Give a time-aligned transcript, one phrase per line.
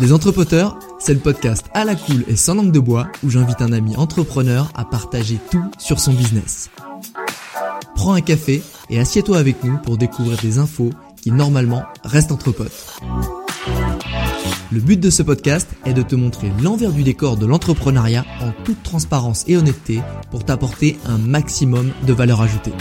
[0.00, 3.60] Les Entrepoteurs, c'est le podcast à la cool et sans langue de bois où j'invite
[3.60, 6.70] un ami entrepreneur à partager tout sur son business.
[7.96, 10.88] Prends un café et assieds-toi avec nous pour découvrir des infos
[11.20, 12.98] qui normalement restent entre potes.
[14.72, 18.52] Le but de ce podcast est de te montrer l'envers du décor de l'entrepreneuriat en
[18.64, 22.72] toute transparence et honnêteté pour t'apporter un maximum de valeur ajoutée.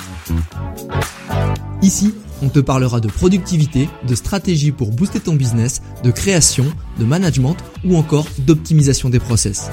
[1.82, 6.66] Ici, on te parlera de productivité, de stratégie pour booster ton business, de création,
[7.00, 9.70] de management ou encore d'optimisation des process.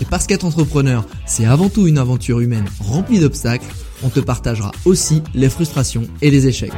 [0.00, 3.66] Et parce qu'être entrepreneur, c'est avant tout une aventure humaine remplie d'obstacles,
[4.04, 6.72] on te partagera aussi les frustrations et les échecs.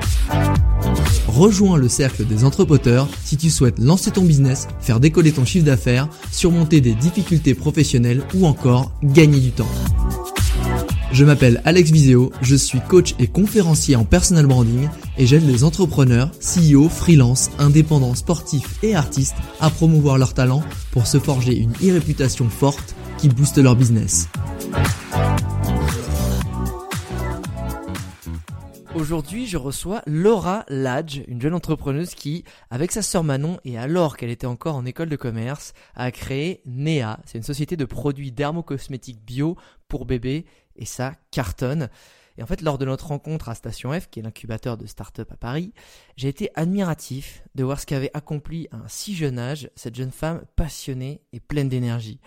[1.29, 5.67] Rejoins le cercle des entrepreneurs si tu souhaites lancer ton business, faire décoller ton chiffre
[5.67, 9.69] d'affaires, surmonter des difficultés professionnelles ou encore gagner du temps.
[11.15, 15.63] Je m'appelle Alex Viseo, je suis coach et conférencier en personal branding et j'aide les
[15.63, 21.71] entrepreneurs, CEO, freelance, indépendants, sportifs et artistes à promouvoir leurs talents pour se forger une
[21.75, 24.29] e-réputation forte qui booste leur business.
[28.97, 34.17] Aujourd'hui, je reçois Laura Ladge, une jeune entrepreneuse qui, avec sa sœur Manon et alors
[34.17, 37.19] qu'elle était encore en école de commerce, a créé NEA.
[37.27, 39.57] C'est une société de produits dermocosmétiques bio
[39.95, 40.07] pour
[40.77, 41.89] et ça cartonne.
[42.37, 45.31] Et en fait, lors de notre rencontre à Station F, qui est l'incubateur de start-up
[45.31, 45.73] à Paris,
[46.17, 50.11] j'ai été admiratif de voir ce qu'avait accompli à un si jeune âge cette jeune
[50.11, 52.19] femme passionnée et pleine d'énergie.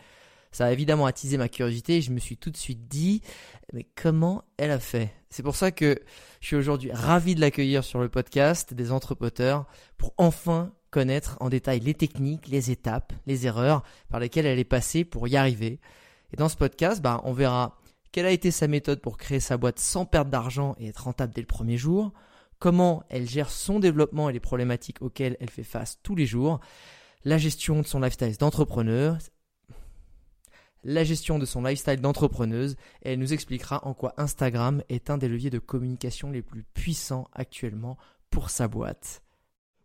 [0.54, 3.22] Ça a évidemment attisé ma curiosité et je me suis tout de suite dit,
[3.74, 5.14] mais comment elle a fait?
[5.30, 6.00] C'est pour ça que
[6.40, 9.66] je suis aujourd'hui ravi de l'accueillir sur le podcast des entrepreneurs
[9.98, 14.64] pour enfin connaître en détail les techniques, les étapes, les erreurs par lesquelles elle est
[14.64, 15.82] passée pour y arriver.
[16.34, 17.78] Et dans ce podcast, bah, on verra
[18.12, 21.34] quelle a été sa méthode pour créer sa boîte sans perdre d'argent et être rentable
[21.34, 22.14] dès le premier jour,
[22.60, 26.60] comment elle gère son développement et les problématiques auxquelles elle fait face tous les jours,
[27.24, 29.18] la gestion de son lifestyle d'entrepreneur,
[30.84, 35.18] la gestion de son lifestyle d'entrepreneuse et elle nous expliquera en quoi Instagram est un
[35.18, 37.98] des leviers de communication les plus puissants actuellement
[38.30, 39.22] pour sa boîte.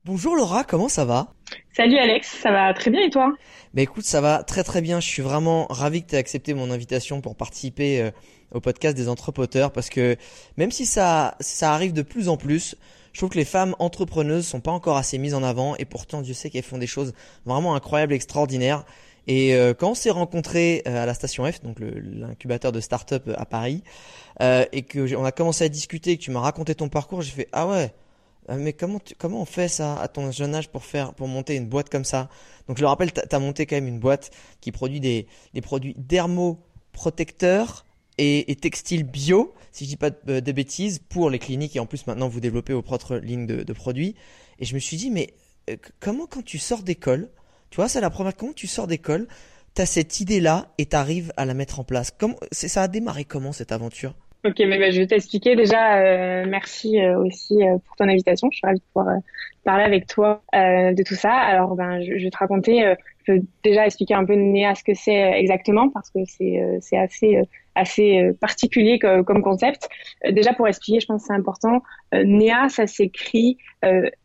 [0.05, 1.33] Bonjour Laura, comment ça va?
[1.77, 3.33] Salut Alex, ça va très bien et toi?
[3.73, 4.99] Bah écoute, ça va très très bien.
[4.99, 8.11] Je suis vraiment ravi que tu aies accepté mon invitation pour participer euh,
[8.53, 10.17] au podcast des entrepreneurs parce que
[10.57, 12.75] même si ça ça arrive de plus en plus,
[13.13, 16.21] je trouve que les femmes entrepreneuses sont pas encore assez mises en avant et pourtant
[16.21, 17.13] Dieu sait qu'elles font des choses
[17.47, 18.85] vraiment incroyables, extraordinaires.
[19.27, 23.31] Et euh, quand on s'est rencontrés euh, à la station F, donc l'incubateur de start-up
[23.37, 23.85] à Paris,
[24.41, 27.31] euh, et que on a commencé à discuter, que tu m'as raconté ton parcours, j'ai
[27.31, 27.93] fait ah ouais,
[28.49, 31.67] mais comment comment on fait ça à ton jeune âge pour faire pour monter une
[31.67, 32.29] boîte comme ça?
[32.69, 34.31] Donc je le rappelle, tu as monté quand même une boîte
[34.61, 37.85] qui produit des des produits dermoprotecteurs
[38.19, 41.87] et, et textiles bio, si je dis pas de, bêtises, pour les cliniques et en
[41.87, 44.17] plus maintenant vous développez vos propres lignes de, produits.
[44.59, 45.35] Et je me suis dit mais
[46.01, 47.31] comment quand tu sors d'école
[47.73, 48.37] tu vois, c'est la première.
[48.37, 49.27] Comment tu sors d'école,
[49.75, 52.11] tu as cette idée-là et tu arrives à la mettre en place?
[52.17, 54.15] Comment, ça a démarré comment cette aventure?
[54.45, 55.55] Ok, mais bah, je vais t'expliquer.
[55.55, 58.49] Déjà, euh, merci euh, aussi euh, pour ton invitation.
[58.51, 59.17] Je suis ravie de pouvoir
[59.65, 61.33] parler avec toi de tout ça.
[61.33, 62.95] Alors, ben, je, vais te raconter.
[63.25, 66.99] je vais déjà expliquer un peu Néa ce que c'est exactement parce que c'est c'est
[66.99, 67.41] assez
[67.77, 69.89] assez particulier comme, comme concept.
[70.29, 71.81] déjà pour expliquer, je pense que c'est important.
[72.13, 73.59] Néa, ça s'écrit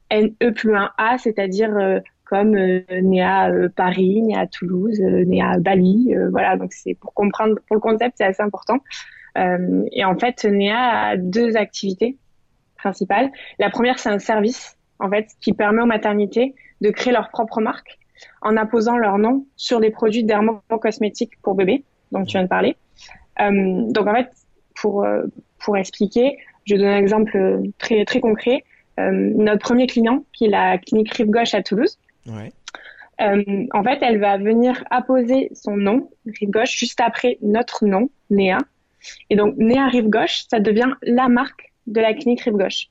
[0.09, 4.99] N E plus un A, c'est-à-dire comme euh, né à euh, Paris, né à Toulouse,
[4.99, 6.13] euh, né à Bali.
[6.31, 8.79] voilà, donc c'est pour comprendre, pour le concept, c'est assez important.
[9.91, 12.17] Et en fait, Néa a deux activités
[12.77, 13.31] principales.
[13.59, 17.61] La première, c'est un service, en fait, qui permet aux maternités de créer leur propre
[17.61, 17.97] marque
[18.41, 22.75] en apposant leur nom sur des produits dermo-cosmétiques pour bébés, dont tu viens de parler.
[23.39, 24.31] donc en fait,
[24.75, 25.05] pour
[25.59, 28.63] pour expliquer, je donne un exemple très très concret.
[28.97, 31.99] notre premier client, qui est la clinique Rive Gauche à Toulouse,
[33.21, 38.09] euh, en fait, elle va venir apposer son nom, Rive Gauche, juste après notre nom,
[38.29, 38.59] Néa.
[39.29, 42.87] Et donc, Néa Rive Gauche, ça devient la marque de la clinique Rive Gauche,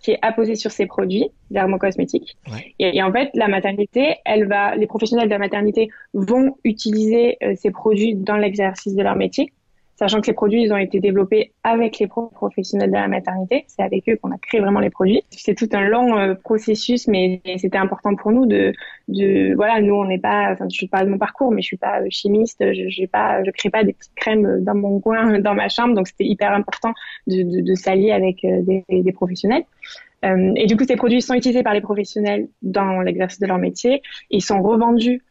[0.00, 2.36] qui est apposée sur ses produits dermocosmétiques.
[2.50, 2.74] Ouais.
[2.78, 7.36] Et, et, en fait, la maternité, elle va, les professionnels de la maternité vont utiliser
[7.42, 9.52] euh, ces produits dans l'exercice de leur métier.
[9.96, 13.64] Sachant que ces produits, ils ont été développés avec les professionnels de la maternité.
[13.66, 15.22] C'est avec eux qu'on a créé vraiment les produits.
[15.30, 18.74] C'est tout un long euh, processus, mais c'était important pour nous de,
[19.54, 22.00] voilà, nous, on n'est pas, enfin, je parle de mon parcours, mais je suis pas
[22.10, 25.94] chimiste, je, pas, je crée pas des petites crèmes dans mon coin, dans ma chambre,
[25.94, 26.92] donc c'était hyper important
[27.26, 29.64] de, s'allier avec euh, des, professionnels.
[30.24, 33.58] Euh, et du coup, ces produits sont utilisés par les professionnels dans l'exercice de leur
[33.58, 34.02] métier.
[34.30, 35.22] Ils sont revendus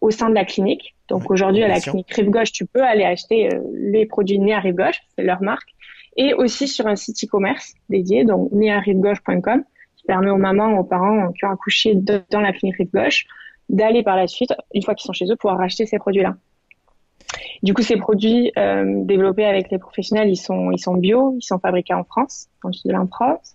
[0.00, 0.94] au sein de la clinique.
[1.08, 4.54] Donc aujourd'hui, à la clinique Rive Gauche, tu peux aller acheter euh, les produits nés
[4.54, 5.70] à Rive Gauche, c'est leur marque,
[6.16, 9.64] et aussi sur un site e-commerce dédié, donc néarivegauche.com,
[9.96, 13.26] qui permet aux mamans, aux parents qui ont accouché dans la clinique Rive Gauche
[13.68, 16.36] d'aller par la suite, une fois qu'ils sont chez eux, pouvoir acheter ces produits-là.
[17.62, 21.44] Du coup, ces produits euh, développés avec les professionnels, ils sont, ils sont bio, ils
[21.44, 23.54] sont fabriqués en France, dans le sud de la France.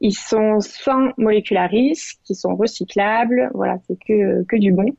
[0.00, 3.50] Ils sont sans molécularis, qui sont recyclables.
[3.54, 4.94] Voilà, c'est que, que du bon.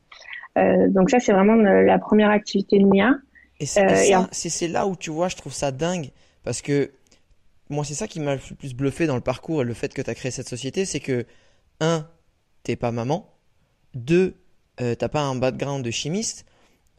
[0.57, 3.15] Euh, donc ça, c'est vraiment la première activité de MIA.
[3.59, 6.11] Et euh, c'est là où tu vois, je trouve ça dingue,
[6.43, 6.91] parce que
[7.69, 10.01] moi, c'est ça qui m'a le plus bluffé dans le parcours et le fait que
[10.01, 11.25] tu as créé cette société, c'est que,
[11.79, 12.07] un,
[12.63, 13.33] t'es pas maman,
[13.95, 14.35] deux,
[14.79, 16.45] euh, t'as pas un background de chimiste,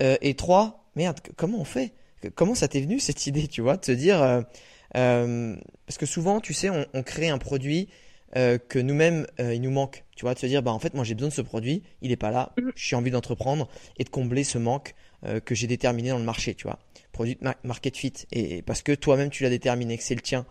[0.02, 1.92] euh, et trois, merde, comment on fait?
[2.34, 4.44] Comment ça t'est venu cette idée, tu vois, de se dire,
[4.92, 7.88] parce que souvent, tu sais, on, on crée un produit
[8.36, 10.04] euh, que nous-mêmes, euh, il nous manque.
[10.16, 12.10] Tu vois, de se dire, bah en fait, moi j'ai besoin de ce produit, il
[12.10, 12.70] n'est pas là, mm.
[12.74, 14.94] j'ai envie d'entreprendre et de combler ce manque
[15.24, 16.78] euh, que j'ai déterminé dans le marché, tu vois.
[17.12, 18.12] Produit market fit.
[18.32, 20.44] Et, parce que toi-même tu l'as déterminé, que c'est le tien.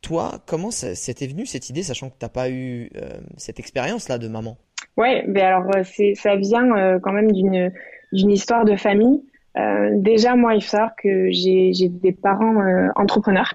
[0.00, 2.90] toi, comment c'était venu cette idée, sachant que tu n'as pas eu
[3.36, 4.58] cette expérience-là de maman?
[4.96, 5.70] Ouais, mais alors
[6.14, 9.22] ça vient quand même d'une histoire de famille.
[9.56, 13.54] Euh, déjà, moi, il faut savoir que j'ai des parents euh, entrepreneurs.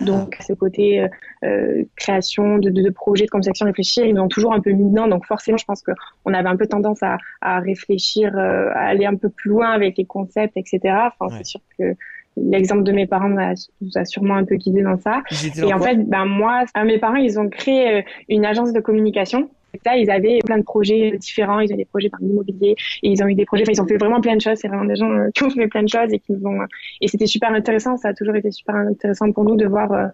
[0.00, 1.06] Donc, ce côté
[1.44, 4.88] euh, création de, de, de, projets, de conception, réfléchir, ils ont toujours un peu mis
[4.88, 5.08] dedans.
[5.08, 9.16] Donc, forcément, je pense qu'on avait un peu tendance à, à réfléchir, à aller un
[9.16, 10.80] peu plus loin avec les concepts, etc.
[11.18, 11.94] Enfin, c'est sûr que
[12.36, 15.22] l'exemple de mes parents nous a sûrement un peu guidé dans ça.
[15.62, 19.50] Et en fait, ben moi, mes parents, ils ont créé une agence de communication
[19.84, 21.60] ça, ils avaient plein de projets différents.
[21.60, 23.62] Ils ont des projets dans l'immobilier et ils ont eu des projets.
[23.62, 24.58] Enfin, ils ont fait vraiment plein de choses.
[24.60, 26.60] C'est vraiment des gens euh, qui ont fait plein de choses et qui nous ont.
[27.00, 27.96] Et c'était super intéressant.
[27.96, 30.06] Ça a toujours été super intéressant pour nous de voir euh,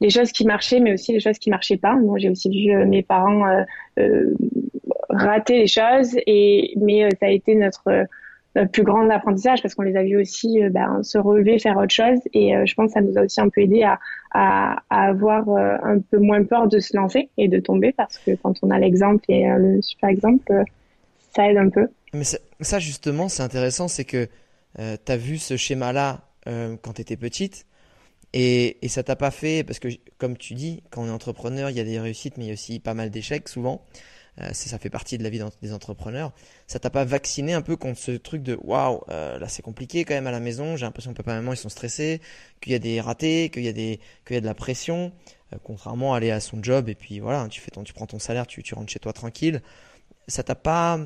[0.00, 1.94] les choses qui marchaient, mais aussi les choses qui marchaient pas.
[1.94, 3.44] Moi, j'ai aussi vu euh, mes parents
[5.12, 8.04] rater les choses et mais ça a été notre euh,
[8.72, 11.92] plus grand apprentissage parce qu'on les a vus aussi euh, ben, se relever, faire autre
[11.92, 12.18] chose.
[12.32, 13.98] Et euh, je pense que ça nous a aussi un peu aidé à,
[14.30, 18.54] à, avoir un peu moins peur de se lancer et de tomber parce que quand
[18.62, 20.64] on a l'exemple et le super exemple,
[21.34, 21.88] ça aide un peu.
[22.14, 24.26] Mais ça, justement, c'est intéressant, c'est que
[24.76, 27.66] tu as vu ce schéma-là quand tu étais petite.
[28.32, 31.68] Et, et ça t'a pas fait, parce que comme tu dis, quand on est entrepreneur,
[31.68, 33.82] il y a des réussites, mais il y a aussi pas mal d'échecs souvent.
[34.40, 36.32] Euh, ça fait partie de la vie des entrepreneurs.
[36.66, 40.04] Ça t'a pas vacciné un peu contre ce truc de waouh, euh, là c'est compliqué
[40.04, 40.76] quand même à la maison.
[40.76, 42.20] J'ai l'impression que papa et maman ils sont stressés,
[42.60, 45.12] qu'il y a des ratés, qu'il y a des, qu'il y a de la pression.
[45.52, 48.06] Euh, contrairement à aller à son job et puis voilà, tu fais ton, tu prends
[48.06, 49.62] ton salaire, tu, rentres chez toi tranquille.
[50.28, 50.98] Ça t'a pas,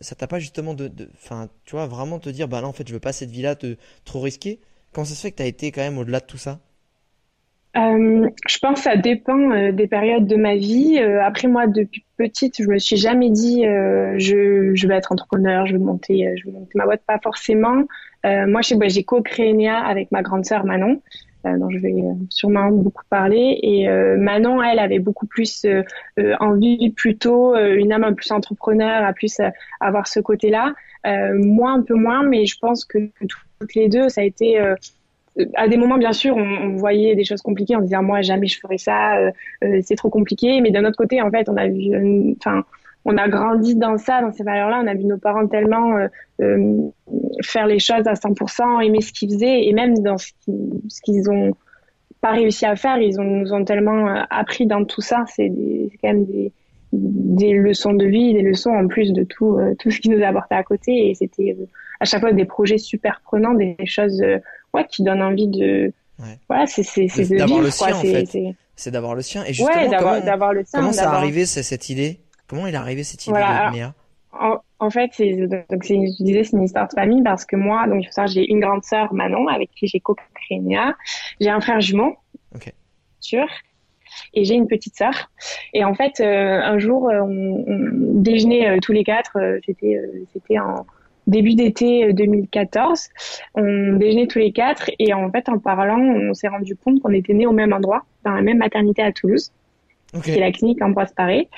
[0.00, 2.86] ça t'a pas justement de, enfin, tu vois, vraiment te dire bah là en fait
[2.86, 3.56] je veux pas cette vie-là,
[4.04, 4.60] trop risquer.
[4.92, 6.60] Comment ça se fait que tu as été quand même au-delà de tout ça?
[7.76, 10.98] Euh, je pense que ça dépend euh, des périodes de ma vie.
[11.00, 15.10] Euh, après moi, depuis petite, je me suis jamais dit euh, je, je vais être
[15.10, 17.02] entrepreneur, je vais monter, je vais monter ma boîte.
[17.06, 17.84] Pas forcément.
[18.24, 21.02] moi, j'ai co-créé NEA avec ma grande sœur Manon,
[21.44, 21.94] dont je vais
[22.30, 23.58] sûrement beaucoup parler.
[23.62, 25.66] Et Manon, elle avait beaucoup plus
[26.38, 29.40] envie, plutôt une âme un peu plus entrepreneur, à plus
[29.80, 30.74] avoir ce côté-là.
[31.34, 33.26] moi, un peu moins, mais je pense que, que
[33.58, 34.58] toutes les deux, ça a été
[35.54, 37.76] à des moments, bien sûr, on, voyait des choses compliquées.
[37.76, 39.30] On disait, moi, jamais je ferais ça, euh,
[39.64, 40.60] euh, c'est trop compliqué.
[40.60, 42.64] Mais d'un autre côté, en fait, on a vu, enfin,
[43.04, 44.80] on a grandi dans ça, dans ces valeurs-là.
[44.82, 45.96] On a vu nos parents tellement
[46.40, 46.90] euh,
[47.42, 50.30] faire les choses à 100%, aimer ce qu'ils faisaient, et même dans ce
[51.02, 51.52] qu'ils ont
[52.20, 55.24] pas réussi à faire, ils ont, nous ont tellement appris dans tout ça.
[55.26, 55.50] C'est
[56.00, 56.52] quand même des,
[56.96, 60.28] des leçons de vie, des leçons en plus de tout, tout ce qui nous a
[60.28, 61.10] apporté à côté.
[61.10, 61.56] Et c'était
[62.00, 64.22] à chaque fois des projets super prenants, des choses
[64.72, 65.92] ouais, qui donne envie de.
[66.18, 66.38] Ouais.
[66.48, 68.54] Voilà, c'est d'avoir le sien en fait.
[68.76, 69.44] C'est d'avoir le sien.
[69.44, 72.20] Et justement, ouais, comment, le sien, comment ça a arrivé cette idée?
[72.46, 73.94] Comment il est arrivé cette idée de Néa?
[74.32, 77.56] en, en, fait, c'est donc c'est je disais c'est une histoire de famille parce que
[77.56, 80.60] moi, donc j'ai une grande sœur Manon avec qui j'ai co-créé.
[81.40, 82.16] J'ai un frère jumeau.
[83.20, 83.46] Sûr
[84.34, 85.30] et j'ai une petite sœur.
[85.72, 87.90] Et en fait, euh, un jour, euh, on, on
[88.20, 89.36] déjeunait euh, tous les quatre.
[89.64, 90.00] c'était,
[90.32, 90.86] c'était en,
[91.26, 93.08] début d'été 2014.
[93.56, 97.00] Euh, on déjeunait tous les quatre et en fait, en parlant, on s'est rendu compte
[97.00, 99.52] qu'on était nés au même endroit, dans la même maternité à Toulouse,
[100.14, 100.32] okay.
[100.32, 101.48] qui est la clinique Ambroise Paré.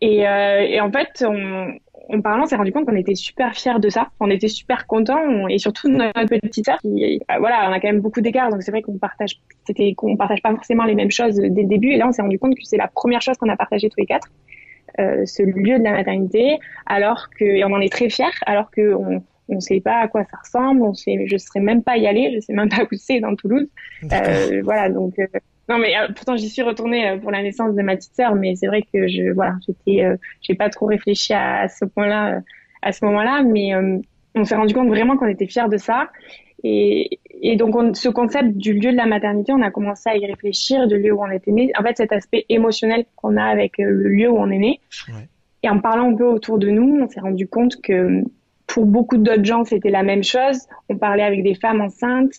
[0.00, 1.72] Et, euh, et en fait, on,
[2.08, 4.08] en parlant, on s'est rendu compte qu'on était super fiers de ça.
[4.20, 7.88] On était super contents et surtout notre petite sœur qui, euh, voilà, on a quand
[7.88, 8.50] même beaucoup d'écarts.
[8.50, 11.68] Donc c'est vrai qu'on partage, c'était qu'on partage pas forcément les mêmes choses dès le
[11.68, 11.92] début.
[11.92, 13.98] Et là, on s'est rendu compte que c'est la première chose qu'on a partagé tous
[13.98, 14.28] les quatre,
[14.98, 18.70] euh, ce lieu de la maternité, alors que et on en est très fiers, alors
[18.70, 20.82] que on, on sait pas à quoi ça ressemble.
[20.82, 22.32] On sait, je serais même pas y aller.
[22.34, 23.68] Je sais même pas où c'est dans Toulouse.
[24.12, 25.14] Euh, voilà, donc.
[25.70, 28.14] Euh, non mais euh, pourtant j'y suis retournée euh, pour la naissance de ma petite
[28.14, 30.06] sœur, mais c'est vrai que je voilà j'étais
[30.42, 32.40] j'ai pas trop réfléchi à, à ce point-là
[32.82, 33.72] à ce moment-là, mais
[34.34, 36.10] on s'est rendu compte vraiment qu'on était fiers de ça
[36.62, 40.16] et, et donc on, ce concept du lieu de la maternité, on a commencé à
[40.16, 41.72] y réfléchir, du lieu où on était né.
[41.78, 44.80] En fait cet aspect émotionnel qu'on a avec le lieu où on est né.
[45.08, 45.28] Ouais.
[45.62, 48.22] Et en parlant un peu autour de nous, on s'est rendu compte que
[48.66, 50.58] pour beaucoup d'autres gens, c'était la même chose.
[50.90, 52.34] On parlait avec des femmes enceintes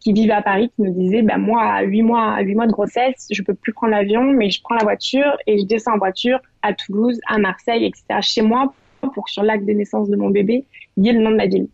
[0.00, 2.66] qui, vivent à Paris, qui nous disaient, bah, moi, à 8 mois, à 8 mois
[2.66, 5.94] de grossesse, je peux plus prendre l'avion, mais je prends la voiture et je descends
[5.94, 8.20] en voiture à Toulouse, à Marseille, etc.
[8.20, 8.72] chez moi
[9.12, 10.64] pour que sur l'acte de naissance de mon bébé,
[10.96, 11.68] il y ait le nom de la ville.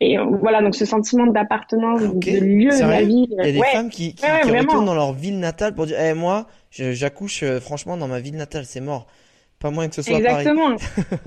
[0.00, 3.28] Et euh, voilà, donc ce sentiment d'appartenance, de lieu de la vie.
[3.30, 6.12] Il y a des femmes qui, qui, retournent dans leur ville natale pour dire, eh,
[6.14, 9.06] moi, j'accouche euh, franchement dans ma ville natale, c'est mort.
[9.62, 10.76] Pas moins que ce soit Exactement.
[10.76, 11.18] Paris.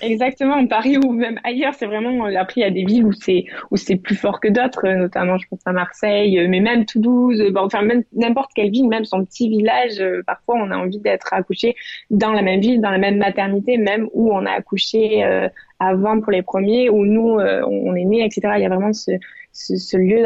[0.00, 0.66] Exactement.
[0.68, 2.24] Paris ou même ailleurs, c'est vraiment.
[2.24, 5.36] Après, il y a des villes où c'est où c'est plus fort que d'autres, notamment,
[5.36, 7.42] je pense à Marseille, mais même Toulouse.
[7.52, 10.00] Bon, enfin, même n'importe quelle ville, même son petit village.
[10.00, 11.76] Euh, parfois, on a envie d'être accouché
[12.08, 16.18] dans la même ville, dans la même maternité, même où on a accouché euh, avant
[16.20, 18.54] pour les premiers, où nous euh, on est né, etc.
[18.56, 19.10] Il y a vraiment ce
[19.52, 20.22] ce, ce lieu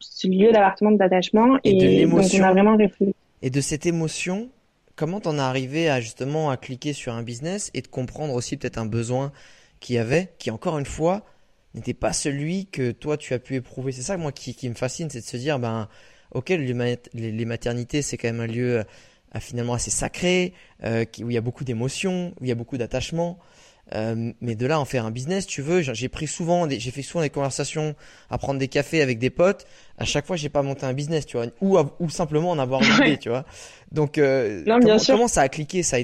[0.00, 3.14] ce lieu d'appartement d'attachement et, et donc on a vraiment réfléchi.
[3.42, 4.50] Et de cette émotion,
[5.00, 8.58] comment t'en es arrivé à justement à cliquer sur un business et de comprendre aussi
[8.58, 9.32] peut-être un besoin
[9.80, 11.24] qu'il y avait, qui encore une fois
[11.72, 13.92] n'était pas celui que toi tu as pu éprouver?
[13.92, 15.88] C'est ça moi qui, me fascine, c'est de se dire ben
[16.32, 20.52] ok les, maternités c'est quand même un lieu euh, finalement assez sacré,
[20.84, 23.38] euh, où il y a beaucoup d'émotions, où il y a beaucoup d'attachement.
[23.94, 27.02] Euh, mais de là en faire un business, tu veux, j'ai pris souvent, j'ai fait
[27.02, 27.94] souvent des conversations
[28.30, 29.66] à prendre des cafés avec des potes.
[29.98, 32.82] À chaque fois, j'ai pas monté un business, tu vois, ou ou simplement en avoir
[32.82, 33.44] une idée, tu vois.
[33.92, 34.62] Donc, euh,
[35.06, 36.00] comment, ça a cliqué, ça, a,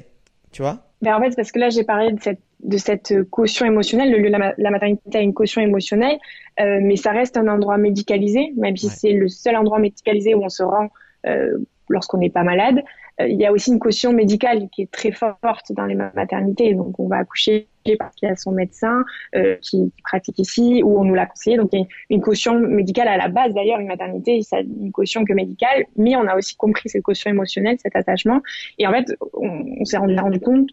[0.52, 0.78] tu vois?
[1.02, 4.10] Ben en fait, parce que là, j'ai parlé de cette de cette caution émotionnelle.
[4.10, 6.18] Le lieu la, la maternité a une caution émotionnelle,
[6.60, 10.42] euh, mais ça reste un endroit médicalisé, même si c'est le seul endroit médicalisé où
[10.42, 10.88] on se rend
[11.26, 12.82] euh, lorsqu'on n'est pas malade.
[13.20, 16.74] Euh, il y a aussi une caution médicale qui est très forte dans les maternités.
[16.74, 19.04] Donc, on va accoucher parce qu'il y a son médecin
[19.36, 21.56] euh, qui, pratique ici ou on nous l'a conseillé.
[21.56, 23.54] Donc, il y a une caution médicale à la base.
[23.54, 27.30] D'ailleurs, une maternité, ça une caution que médicale, mais on a aussi compris cette caution
[27.30, 28.40] émotionnelle, cet attachement.
[28.78, 30.70] Et en fait, on, s'est rendu, rendu compte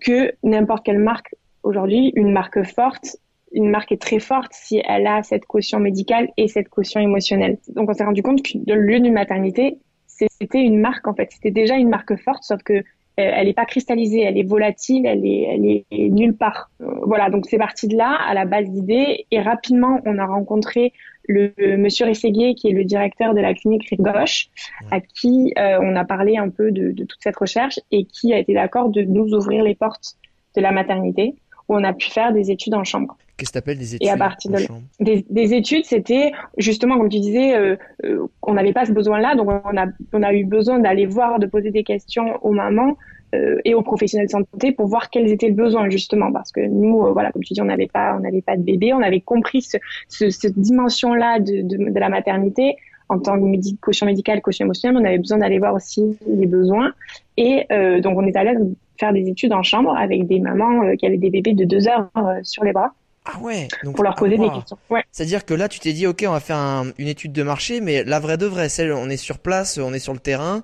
[0.00, 3.16] que n'importe quelle marque aujourd'hui, une marque forte,
[3.52, 7.58] une marque est très forte si elle a cette caution médicale et cette caution émotionnelle.
[7.68, 11.30] Donc on s'est rendu compte que le lieu d'une maternité, c'était une marque en fait.
[11.32, 12.84] C'était déjà une marque forte, sauf que
[13.16, 16.70] elle n'est pas cristallisée, elle est volatile, elle est, elle est nulle part.
[16.80, 20.26] Euh, voilà, donc c'est parti de là, à la base d'idée, et rapidement on a
[20.26, 20.92] rencontré
[21.28, 24.48] le, Monsieur Rességuier, qui est le directeur de la clinique Rigoche,
[24.90, 28.32] à qui euh, on a parlé un peu de, de, toute cette recherche et qui
[28.32, 30.16] a été d'accord de nous ouvrir les portes
[30.56, 31.34] de la maternité,
[31.68, 33.16] où on a pu faire des études en chambre.
[33.40, 34.58] Qu'est-ce que t'appelles des études Et à partir de
[35.02, 39.34] des, des, études, c'était justement comme tu disais, euh, euh, on n'avait pas ce besoin-là,
[39.34, 42.98] donc on a on a eu besoin d'aller voir, de poser des questions aux mamans
[43.34, 46.60] euh, et aux professionnels de santé pour voir quels étaient les besoins justement, parce que
[46.60, 49.22] nous, voilà, comme tu dis, on n'avait pas on n'avait pas de bébé, on avait
[49.22, 49.78] compris ce,
[50.08, 52.76] ce, cette dimension-là de, de, de, la maternité.
[53.08, 56.46] En tant que médic caution médicale, caution émotionnelle, on avait besoin d'aller voir aussi les
[56.46, 56.92] besoins.
[57.38, 57.66] Et
[58.02, 58.52] donc on est allé
[58.98, 62.10] faire des études en chambre avec des mamans qui avaient des bébés de deux heures
[62.42, 62.92] sur les bras
[63.32, 63.68] ah ouais.
[63.84, 64.78] Donc, pour leur poser des questions.
[64.88, 65.04] Ouais.
[65.12, 68.04] C'est-à-dire que là, tu t'es dit, ok, on va faire une étude de marché, mais
[68.04, 70.62] la vraie de vraie, celle, on est sur place, on est sur le terrain,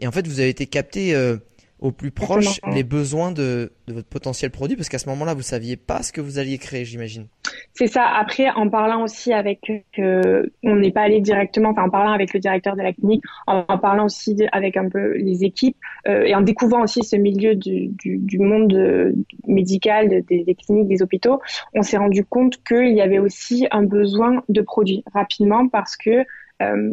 [0.00, 1.36] et en fait, vous avez été capté euh,
[1.80, 5.42] au plus proche les besoins de, de, votre potentiel produit parce qu'à ce moment-là, vous
[5.42, 7.26] saviez pas ce que vous alliez créer, j'imagine.
[7.74, 8.04] C'est ça.
[8.04, 12.34] Après, en parlant aussi avec, euh, on n'est pas allé directement, enfin en parlant avec
[12.34, 16.34] le directeur de la clinique, en, parlant aussi avec un peu les équipes euh, et
[16.34, 19.12] en découvrant aussi ce milieu du, du, du monde euh,
[19.46, 21.40] médical, des, des, cliniques, des hôpitaux,
[21.74, 26.24] on s'est rendu compte qu'il y avait aussi un besoin de produits rapidement parce que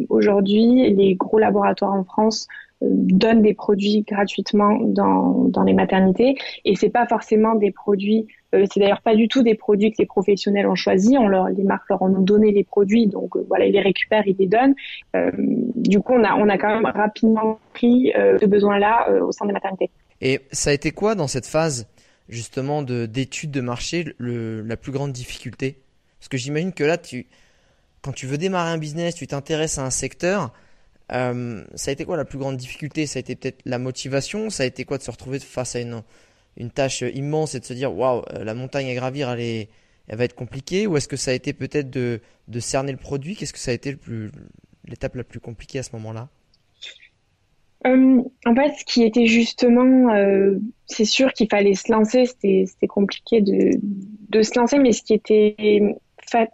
[0.08, 2.48] aujourd'hui, les gros laboratoires en France
[2.80, 6.36] donne des produits gratuitement dans, dans les maternités.
[6.64, 9.96] Et c'est pas forcément des produits euh, c'est d'ailleurs pas du tout des produits que
[9.98, 11.16] les professionnels ont choisis.
[11.18, 14.26] On leur les marques leur ont donné les produits donc euh, voilà ils les récupèrent
[14.26, 14.74] ils les donnent.
[15.16, 19.32] Euh, du coup on a on a quand même rapidement pris ce besoin là au
[19.32, 19.90] sein des maternités.
[20.20, 21.88] Et ça a été quoi dans cette phase
[22.28, 25.78] justement de d'études de marché le, la plus grande difficulté?
[26.18, 27.26] Parce que j'imagine que là tu
[28.02, 30.54] quand tu veux démarrer un business tu t'intéresses à un secteur
[31.12, 33.06] euh, ça a été quoi la plus grande difficulté?
[33.06, 34.50] Ça a été peut-être la motivation?
[34.50, 36.02] Ça a été quoi de se retrouver face à une,
[36.70, 39.68] tâche immense et de se dire waouh, la montagne à gravir, elle,
[40.08, 40.86] va être compliquée?
[40.86, 42.20] Ou est-ce que ça a été peut-être de,
[42.60, 43.36] cerner le produit?
[43.36, 43.96] Qu'est-ce que ça a été
[44.86, 46.28] l'étape la plus compliquée à ce moment-là?
[47.86, 52.86] Euh, en fait, ce qui était justement, euh, c'est sûr qu'il fallait se lancer, c'était
[52.88, 55.94] compliqué de se lancer, mais ce qui était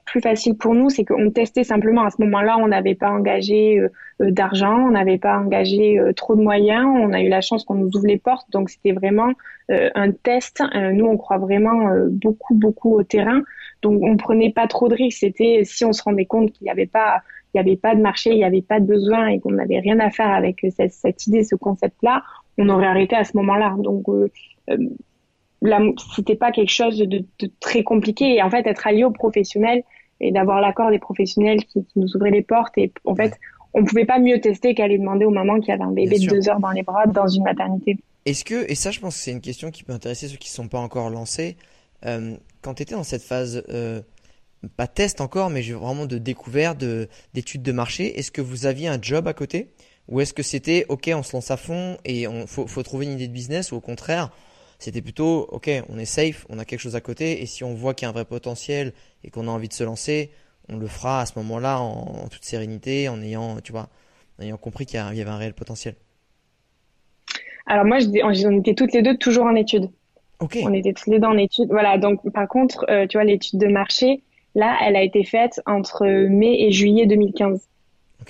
[0.07, 2.04] plus facile pour nous, c'est qu'on testait simplement.
[2.04, 3.88] À ce moment-là, on n'avait pas engagé euh,
[4.23, 6.87] euh, d'argent, on n'avait pas engagé euh, trop de moyens.
[6.87, 9.33] On a eu la chance qu'on nous ouvre les portes, donc c'était vraiment
[9.69, 10.62] un test.
[10.75, 13.40] nous, on croit vraiment beaucoup, beaucoup au terrain,
[13.81, 15.21] donc on prenait pas trop de risques.
[15.21, 17.23] C'était si on se rendait compte qu'il n'y avait pas,
[17.54, 19.78] il y avait pas de marché, il n'y avait pas de besoin et qu'on n'avait
[19.78, 22.23] rien à faire avec cette, cette idée, ce concept-là,
[22.59, 23.75] on aurait arrêté à ce moment-là.
[23.78, 24.04] Donc
[26.14, 27.25] c'était pas quelque chose de,
[27.61, 28.37] très compliqué.
[28.37, 29.83] Et en fait, être allié aux professionnels
[30.21, 32.76] et d'avoir l'accord des professionnels qui, nous ouvraient les portes.
[32.78, 33.35] Et en fait,
[33.73, 36.49] on pouvait pas mieux tester qu'aller demander aux mamans qui avaient un bébé de deux
[36.49, 37.99] heures dans les bras dans une maternité.
[38.26, 40.49] Est-ce que, et ça, je pense que c'est une question qui peut intéresser ceux qui
[40.49, 41.56] ne sont pas encore lancés,
[42.06, 44.00] euh, quand tu étais dans cette phase, euh,
[44.76, 46.83] pas test encore, mais vraiment de découverte,
[47.35, 49.68] d'études de, marché, est-ce que vous aviez un job à côté?
[50.09, 53.06] Ou est-ce que c'était, ok, on se lance à fond et on faut, faut trouver
[53.06, 54.30] une idée de business, ou au contraire,
[54.85, 57.73] c'était plutôt, ok, on est safe, on a quelque chose à côté, et si on
[57.73, 60.31] voit qu'il y a un vrai potentiel et qu'on a envie de se lancer,
[60.69, 63.88] on le fera à ce moment-là en, toute sérénité, en ayant, tu vois,
[64.38, 65.95] en ayant compris qu'il y avait un réel potentiel.
[67.67, 69.88] Alors moi, on était toutes les deux toujours en études.
[70.41, 70.59] Ok.
[70.62, 71.69] On était toutes les deux en études.
[71.71, 71.97] Voilà.
[71.97, 74.23] Donc par contre, euh, tu vois, l'étude de marché,
[74.55, 77.67] là, elle a été faite entre mai et juillet 2015.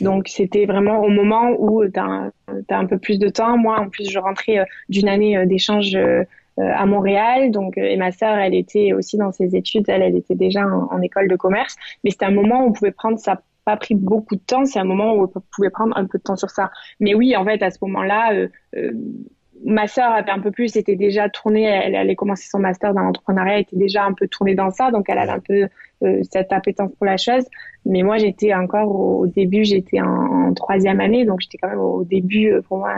[0.00, 2.30] Donc c'était vraiment au moment où tu as,
[2.70, 3.56] un peu plus de temps.
[3.56, 6.24] Moi, en plus, je rentrais euh, d'une année euh, d'échange euh,
[6.62, 7.50] à Montréal.
[7.50, 9.84] Donc, euh, et ma sœur, elle était aussi dans ses études.
[9.88, 11.76] Elle, elle était déjà en, école de commerce.
[12.02, 14.78] Mais c'était un moment où on pouvait prendre ça pas pris beaucoup de temps, c'est
[14.78, 16.70] un moment où on pouvait prendre un peu de temps sur ça.
[17.00, 18.92] Mais oui, en fait, à ce moment-là, euh, euh,
[19.64, 23.00] ma sœur avait un peu plus, était déjà tournée, elle allait commencer son master dans
[23.00, 25.68] l'entrepreneuriat, était déjà un peu tournée dans ça, donc elle avait un peu
[26.02, 27.44] euh, cette appétence pour la chose.
[27.86, 31.80] Mais moi, j'étais encore au, début, j'étais en, en, troisième année, donc j'étais quand même
[31.80, 32.94] au début pour moi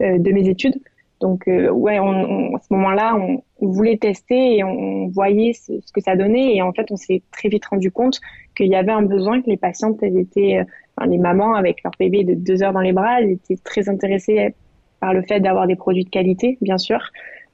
[0.00, 0.78] de mes études.
[1.24, 6.02] Donc euh, ouais, on, à ce moment-là, on, voulait tester et on, voyait ce, que
[6.02, 8.20] ça donnait et en fait, on s'est très vite rendu compte
[8.54, 10.64] qu'il y avait un besoin, que les patientes, elles étaient, euh,
[10.98, 13.88] enfin, les mamans avec leur bébé de deux heures dans les bras, elles étaient très
[13.88, 14.54] intéressées
[15.00, 17.00] par le fait d'avoir des produits de qualité, bien sûr.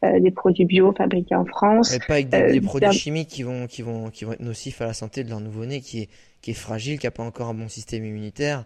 [0.02, 1.94] Euh, des produits bio fabriqués en France.
[1.94, 4.87] Et pas avec des, produits chimiques qui vont, qui, vont, qui vont être nocifs à
[4.87, 6.09] la santé de leur nouveau-né qui est,
[6.40, 8.64] qui est fragile, qui n'a pas encore un bon système immunitaire.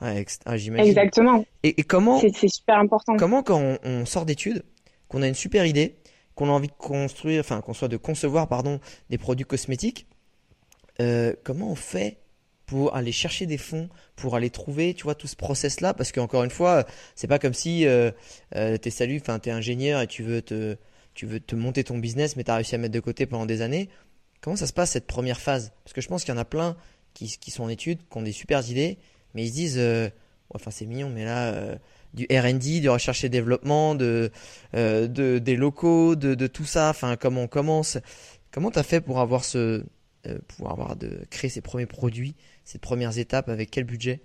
[0.00, 0.88] Ah, j'imagine.
[0.88, 1.44] Exactement.
[1.62, 3.16] Et, comment C'est super important.
[3.16, 4.62] Comment quand on, sort d'études,
[5.08, 5.96] qu'on a une super idée,
[6.34, 10.06] qu'on a envie de construire, enfin qu'on soit de concevoir pardon des produits cosmétiques,
[11.00, 12.18] euh, comment on fait
[12.66, 16.42] pour aller chercher des fonds, pour aller trouver, tu vois, tout ce process-là, parce qu'encore
[16.42, 18.10] une fois, c'est pas comme si euh,
[18.56, 20.76] euh, t'es salut, enfin t'es ingénieur et tu veux te,
[21.14, 23.62] tu veux te monter ton business, mais t'as réussi à mettre de côté pendant des
[23.62, 23.88] années.
[24.40, 25.72] Comment ça se passe cette première phase?
[25.84, 26.76] Parce que je pense qu'il y en a plein
[27.14, 28.98] qui, qui sont en études, qui ont des super idées,
[29.36, 30.08] mais ils se disent, euh,
[30.54, 31.76] enfin c'est mignon, mais là, euh,
[32.14, 34.30] du R&D, du recherche et développement, de,
[34.74, 37.98] euh, de des locaux, de, de, tout ça, enfin comment on commence.
[38.50, 39.84] Comment tu as fait pour avoir ce,
[40.56, 44.22] pour avoir de créer ces premiers produits, ces premières étapes, avec quel budget?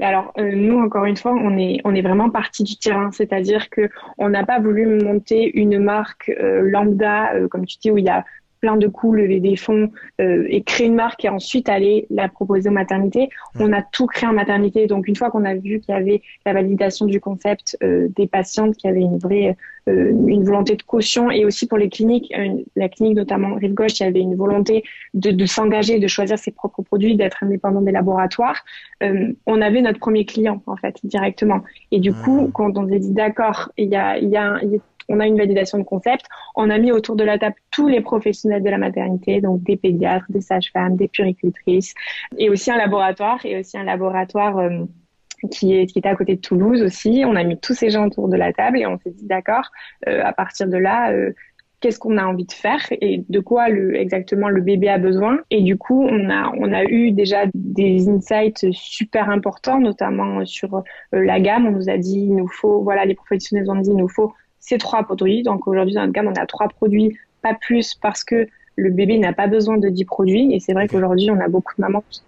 [0.00, 3.90] Alors nous encore une fois on est on est vraiment parti du terrain, c'est-à-dire que
[4.16, 8.24] on n'a pas voulu monter une marque lambda comme tu dis où il y a
[8.60, 9.90] plein de coups, lever des fonds
[10.20, 13.28] euh, et créer une marque et ensuite aller la proposer aux maternités.
[13.58, 14.86] On a tout créé en maternité.
[14.86, 18.26] Donc une fois qu'on a vu qu'il y avait la validation du concept euh, des
[18.26, 19.56] patientes, qu'il y avait une vraie
[19.88, 22.32] euh, une volonté de caution et aussi pour les cliniques,
[22.76, 24.82] la clinique notamment Rive Gauche, il y avait une volonté
[25.14, 28.64] de, de s'engager, de choisir ses propres produits, d'être indépendant des laboratoires.
[29.00, 31.62] on avait notre premier client en fait directement.
[31.90, 34.72] Et du coup, quand on s'est dit d'accord, il y a, il y a, il
[34.72, 36.26] y a on a une validation de concept.
[36.54, 39.76] On a mis autour de la table tous les professionnels de la maternité, donc des
[39.76, 41.94] pédiatres, des sages-femmes, des puricultrices,
[42.36, 44.84] et aussi un laboratoire, et aussi un laboratoire euh,
[45.50, 47.22] qui est qui était à côté de Toulouse aussi.
[47.26, 49.70] On a mis tous ces gens autour de la table et on s'est dit d'accord.
[50.08, 51.32] Euh, à partir de là, euh,
[51.80, 55.38] qu'est-ce qu'on a envie de faire et de quoi exactement le bébé a besoin.
[55.50, 60.82] Et du coup, on a, on a eu déjà des insights super importants, notamment sur
[61.12, 61.66] la gamme.
[61.66, 64.34] On nous a dit, il nous faut, voilà, les professionnels ont dit, il nous faut
[64.60, 65.42] ces trois produits.
[65.42, 69.18] Donc aujourd'hui, dans notre gamme, on a trois produits, pas plus, parce que le bébé
[69.18, 70.54] n'a pas besoin de 10 produits.
[70.54, 72.22] Et c'est vrai qu'aujourd'hui, on a beaucoup de mamans qui,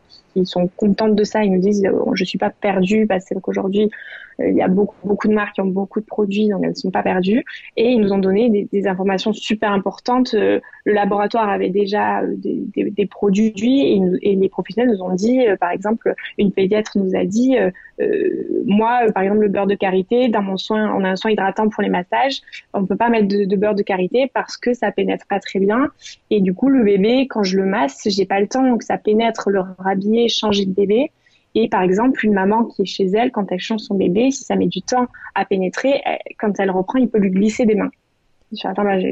[0.45, 1.45] sont contentes de ça.
[1.45, 3.91] Ils nous disent, je euh, je suis pas perdue parce qu'aujourd'hui,
[4.47, 6.75] il y a beaucoup beaucoup de marques qui ont beaucoup de produits, donc elles ne
[6.75, 7.45] sont pas perdues.
[7.77, 10.33] Et ils nous ont donné des, informations super importantes.
[10.33, 16.15] le laboratoire avait déjà des, produits et, et, les professionnels nous ont dit, par exemple,
[16.39, 17.57] une pédiatre nous a dit,
[18.65, 21.69] moi, par exemple, le beurre de karité, dans mon soin, on a un soin hydratant
[21.69, 22.41] pour les massages,
[22.73, 25.59] on peut pas mettre de, de beurre de karité parce que ça pénètre pas très
[25.59, 25.91] bien.
[26.31, 28.99] Et du coup, le bébé, quand je le masse, j'ai pas le temps que ça
[28.99, 31.11] pénètre, le rhabiller, changer de bébé.
[31.55, 34.45] Et par exemple, une maman qui est chez elle, quand elle change son bébé, si
[34.45, 36.03] ça met du temps à pénétrer,
[36.39, 37.91] quand elle reprend, il peut lui glisser des mains.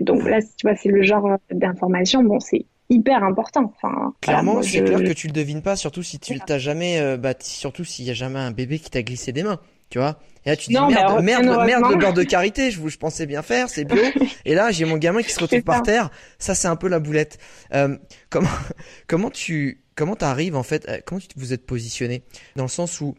[0.03, 2.25] Donc là, tu vois, c'est le genre d'information.
[2.25, 3.73] Bon, c'est hyper important.
[3.77, 7.17] Enfin, Clairement, c'est clair que tu le devines pas, surtout si tu t'as jamais, euh,
[7.17, 10.19] bah, surtout s'il y a jamais un bébé qui t'a glissé des mains, tu vois.
[10.45, 13.27] Et là, tu te dis merde, merde, merde, le beurre de karité, je, je pensais
[13.27, 14.03] bien faire, c'est bio.
[14.45, 16.11] et là, j'ai mon gamin qui se retrouve par terre.
[16.39, 17.39] Ça, c'est un peu la boulette.
[17.75, 17.97] Euh,
[18.31, 18.49] comment,
[19.07, 22.23] comment tu, comment t'arrives en fait, euh, comment tu, vous êtes positionné?
[22.55, 23.17] Dans le sens où,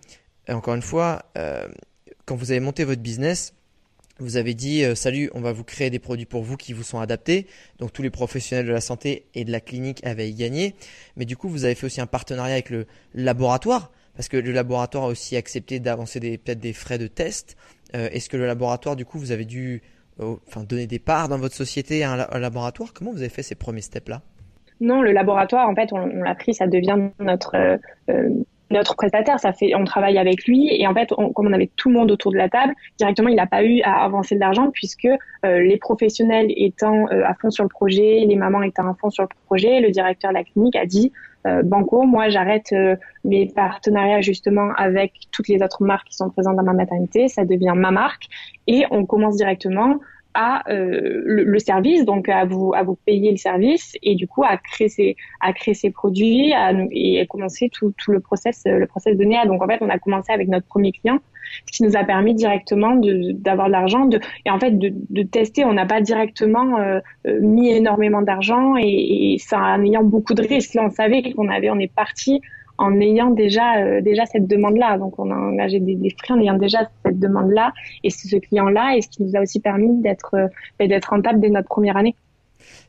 [0.50, 1.68] euh, encore une fois, euh,
[2.26, 3.54] quand vous avez monté votre business,
[4.20, 7.00] vous avez dit salut, on va vous créer des produits pour vous qui vous sont
[7.00, 7.48] adaptés.
[7.80, 10.76] Donc tous les professionnels de la santé et de la clinique avaient gagné.
[11.16, 14.52] Mais du coup, vous avez fait aussi un partenariat avec le laboratoire parce que le
[14.52, 17.56] laboratoire a aussi accepté d'avancer peut-être des frais de test.
[17.94, 19.82] Est-ce que le laboratoire, du coup, vous avez dû
[20.20, 22.92] enfin, donner des parts dans votre société à un, laboratoire?
[22.92, 24.22] Comment vous avez fait ces premiers steps-là?
[24.82, 27.78] Non, le laboratoire, en fait, on, l'a pris, ça devient notre euh,
[28.10, 28.30] euh,
[28.72, 29.40] notre prestataire.
[29.40, 32.12] Ça fait, on travaille avec lui et en fait, comme on avait tout le monde
[32.12, 35.60] autour de la table, directement, il n'a pas eu à avancer de l'argent puisque euh,
[35.60, 39.30] les professionnels étant à fond sur le projet, les mamans étant à fond sur le
[39.48, 41.12] projet, le directeur de la clinique a dit
[41.64, 42.76] Banco, moi j'arrête
[43.24, 47.46] mes partenariats justement avec toutes les autres marques qui sont présentes dans ma maternité, ça
[47.46, 48.26] devient ma marque
[48.68, 50.00] et on commence directement
[50.34, 54.44] à euh, le, service, donc à vous à vous payer le service et du coup
[54.44, 58.64] à créer ces à créer ces produits à, et à commencer tout, tout le process
[58.66, 59.46] le process de Néa.
[59.46, 61.20] Donc en fait on a commencé avec notre premier client,
[61.66, 64.08] ce qui nous a permis directement d'avoir de l'argent
[64.46, 65.66] et en fait de, de tester.
[65.66, 70.34] On n'a pas directement euh, euh, mis énormément d'argent et, et ça en ayant beaucoup
[70.34, 70.76] de risques.
[70.76, 72.42] Là on savait qu'on avait on est parti
[72.80, 74.98] en ayant déjà euh, déjà cette demande-là.
[74.98, 79.02] Donc on a engagé des, des en ayant déjà cette demande-là et ce client-là et
[79.02, 80.48] ce qui nous a aussi permis d'être euh,
[80.88, 82.16] d'être rentable dès notre première année.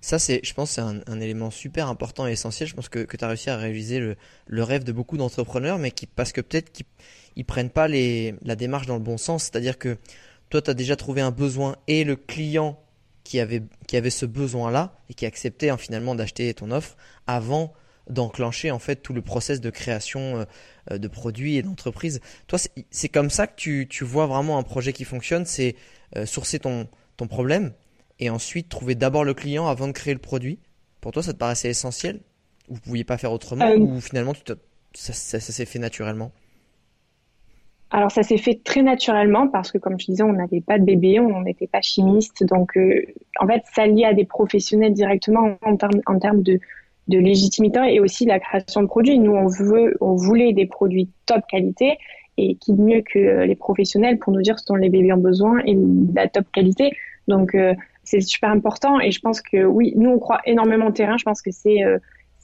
[0.01, 2.69] Ça, c'est, je pense, c'est un, un, élément super important et essentiel.
[2.69, 5.79] Je pense que, que tu as réussi à réaliser le, le rêve de beaucoup d'entrepreneurs,
[5.79, 6.87] mais qui, parce que peut-être qu'ils
[7.37, 9.45] ils prennent pas les, la démarche dans le bon sens.
[9.45, 9.97] C'est-à-dire que
[10.49, 12.79] toi, tu as déjà trouvé un besoin et le client
[13.25, 17.73] qui avait, qui avait ce besoin-là et qui acceptait hein, finalement d'acheter ton offre avant
[18.11, 20.47] d'enclencher en fait tout le process de création
[20.91, 22.21] euh, de produits et d'entreprises.
[22.47, 22.59] Toi,
[22.91, 25.77] c'est comme ça que tu, tu, vois vraiment un projet qui fonctionne, c'est
[26.17, 27.73] euh, sourcer ton, ton problème
[28.19, 30.59] et ensuite trouver d'abord le client avant de créer le produit.
[31.01, 32.21] Pour toi, ça te paraissait essentiel
[32.69, 34.53] Ou vous pouviez pas faire autrement euh, Ou finalement, tu
[34.95, 36.33] ça, ça, s'est fait naturellement?
[37.93, 40.85] Alors ça s'est fait très naturellement parce que comme je disais, on n'avait pas de
[40.85, 42.79] bébé, on n'était pas chimiste, donc
[43.39, 46.61] en fait ça lié à des professionnels directement en termes en termes de
[47.11, 49.19] de légitimité et aussi la création de produits.
[49.19, 51.99] Nous, on veut, on voulait des produits top qualité
[52.39, 55.61] et qui mieux que les professionnels pour nous dire ce dont les bébés ont besoin
[55.67, 56.93] et de la top qualité.
[57.29, 60.93] Donc, euh, c'est super important et je pense que oui, nous, on croit énormément au
[60.93, 61.17] terrain.
[61.19, 61.99] Je pense que c'est euh,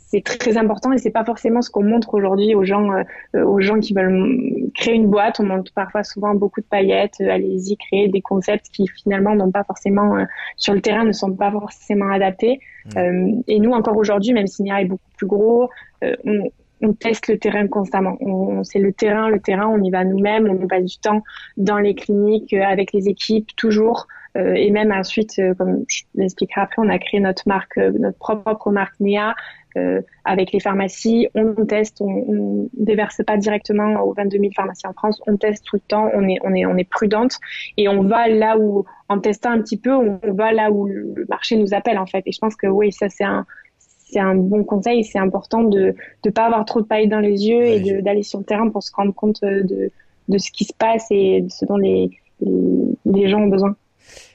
[0.07, 3.61] c'est très important et c'est pas forcément ce qu'on montre aujourd'hui aux gens euh, aux
[3.61, 7.77] gens qui veulent créer une boîte on montre parfois souvent beaucoup de paillettes euh, allez-y
[7.77, 10.25] créer des concepts qui finalement n'ont pas forcément euh,
[10.57, 12.61] sur le terrain ne sont pas forcément adaptés
[12.95, 13.40] mmh.
[13.49, 15.71] et nous encore aujourd'hui même si NIA est beaucoup plus gros
[16.03, 16.51] on,
[16.83, 18.19] on teste le terrain constamment.
[18.21, 21.23] On, c'est le terrain, le terrain, on y va nous-mêmes, on passe du temps
[21.57, 24.07] dans les cliniques, avec les équipes, toujours.
[24.37, 28.71] Euh, et même ensuite, comme je l'expliquerai après, on a créé notre marque, notre propre
[28.71, 29.35] marque NEA,
[29.76, 34.86] euh, avec les pharmacies, on teste, on, on déverse pas directement aux 22 000 pharmacies
[34.86, 37.38] en France, on teste tout le temps, on est, on est, on est prudente
[37.76, 41.26] et on va là où, en testant un petit peu, on, va là où le
[41.28, 42.22] marché nous appelle en fait.
[42.26, 43.46] Et je pense que oui, ça c'est un,
[43.78, 45.04] c'est un bon conseil.
[45.04, 48.38] C'est important de ne pas avoir trop de paille dans les yeux et d'aller sur
[48.38, 49.90] le terrain pour se rendre compte de,
[50.28, 52.10] de ce qui se passe et de ce dont les,
[52.40, 53.76] les gens ont besoin.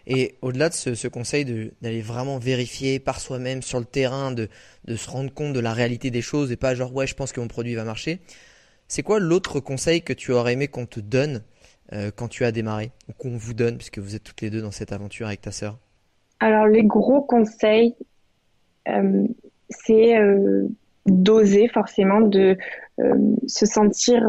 [0.07, 4.49] Et au-delà de ce, conseil d'aller vraiment vérifier par soi-même sur le terrain, de,
[4.95, 7.39] se rendre compte de la réalité des choses et pas genre ouais je pense que
[7.39, 8.19] mon produit va marcher,
[8.87, 11.43] c'est quoi l'autre conseil que tu aurais aimé qu'on te donne
[11.93, 14.61] euh, quand tu as démarré ou qu'on vous donne puisque vous êtes toutes les deux
[14.61, 15.77] dans cette aventure avec ta sœur?
[16.39, 17.95] Alors les gros conseils,
[18.87, 19.27] euh,
[19.69, 20.67] c'est euh,
[21.05, 22.57] d'oser forcément, de
[23.47, 24.21] se sentir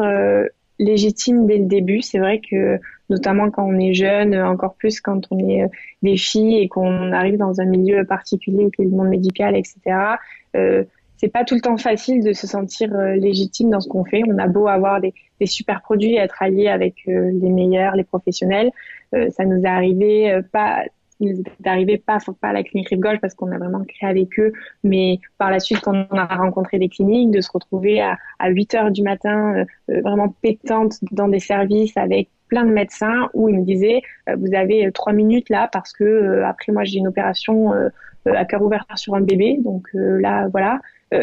[0.79, 2.01] légitime dès le début.
[2.01, 5.67] C'est vrai que notamment quand on est jeune, encore plus quand on est euh,
[6.01, 9.77] des filles et qu'on arrive dans un milieu particulier qui est le monde médical, etc.
[10.55, 10.83] Euh,
[11.17, 14.23] c'est pas tout le temps facile de se sentir euh, légitime dans ce qu'on fait.
[14.27, 18.71] On a beau avoir des, des super produits, être allié avec les meilleurs, les professionnels.
[19.11, 20.83] ça nous est arrivé pas
[21.25, 24.09] nous est arrivé pas, pas à la clinique Rive Gauche parce qu'on a vraiment créé
[24.09, 28.01] avec eux, mais par la suite, quand on a rencontré des cliniques, de se retrouver
[28.01, 32.65] à, à 8 heures du matin, euh, euh, vraiment pétante dans des services avec plein
[32.65, 36.71] de médecins où ils me disaient euh, vous avez trois minutes là parce que après
[36.71, 37.73] moi j'ai une opération
[38.25, 39.57] à cœur ouvert sur un bébé.
[39.59, 40.79] Donc là voilà.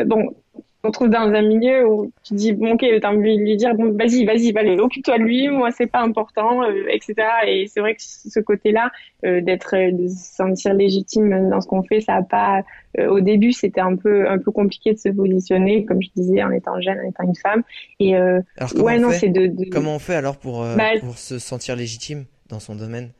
[0.06, 0.34] Bon
[0.82, 3.74] on trouve dans un milieu où tu dis bon ok t'as envie de lui dire
[3.74, 7.14] bon vas-y vas-y allez occupe-toi de lui moi c'est pas important euh, etc
[7.46, 8.90] et c'est vrai que ce côté-là
[9.24, 12.62] euh, d'être euh, de se sentir légitime dans ce qu'on fait ça a pas
[12.98, 16.50] au début c'était un peu un peu compliqué de se positionner comme je disais en
[16.50, 17.62] étant jeune en étant une femme.
[18.00, 22.24] Et ouais non c'est de, comment on fait alors pour bah, pour se sentir légitime
[22.48, 23.10] dans son domaine?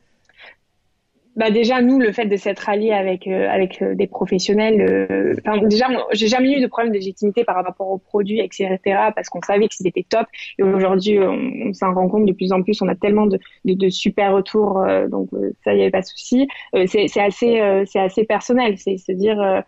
[1.35, 5.33] Bah déjà nous le fait de s'être allié avec euh, avec euh, des professionnels euh,
[5.45, 8.77] enfin déjà j'ai jamais eu de problème de légitimité par rapport aux produits etc
[9.15, 10.27] parce qu'on savait que c'était top.
[10.59, 12.81] Et aujourd'hui on, s'en rend compte de plus en plus.
[12.81, 15.29] On a tellement de de, de super retours donc
[15.63, 16.47] ça y avait pas de souci.
[16.87, 18.77] C'est c'est assez c'est assez personnel.
[18.77, 19.63] C'est se dire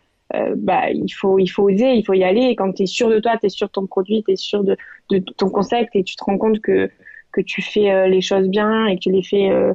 [0.57, 2.41] bah il faut il faut oser il faut y aller.
[2.41, 4.35] Et quand tu es sûr de toi tu es sûr de ton produit tu es
[4.35, 4.75] sûr de
[5.11, 6.89] de ton concept et tu te rends compte que
[7.31, 9.73] que tu fais les choses bien et que tu les fais euh,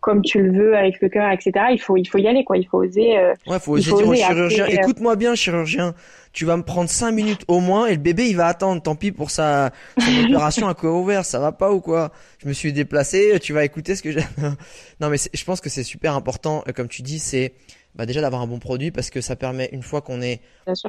[0.00, 1.52] comme tu le veux avec le cœur, etc.
[1.70, 2.58] Il faut, il faut y aller, quoi.
[2.58, 3.18] Il faut oser.
[3.18, 4.64] Euh, ouais, faut oser dire au chirurgien.
[4.64, 5.94] Euh, écoute-moi bien, chirurgien.
[6.32, 8.82] Tu vas me prendre cinq minutes au moins et le bébé il va attendre.
[8.82, 11.24] Tant pis pour sa son opération à cœur ouvert.
[11.24, 12.12] Ça va pas ou quoi?
[12.38, 13.38] Je me suis déplacé.
[13.40, 14.20] Tu vas écouter ce que j'ai.
[15.00, 16.62] non, mais je pense que c'est super important.
[16.74, 17.54] Comme tu dis, c'est
[17.94, 20.42] bah déjà d'avoir un bon produit parce que ça permet une fois qu'on est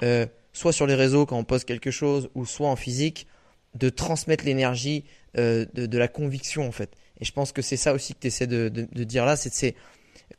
[0.03, 3.27] euh, soit sur les réseaux quand on poste quelque chose ou soit en physique
[3.75, 5.06] de transmettre l'énergie
[5.38, 6.91] euh, de, de la conviction en fait.
[7.19, 8.69] Et je pense que c'est ça aussi que tu essaies de,
[9.03, 9.75] dire là, c'est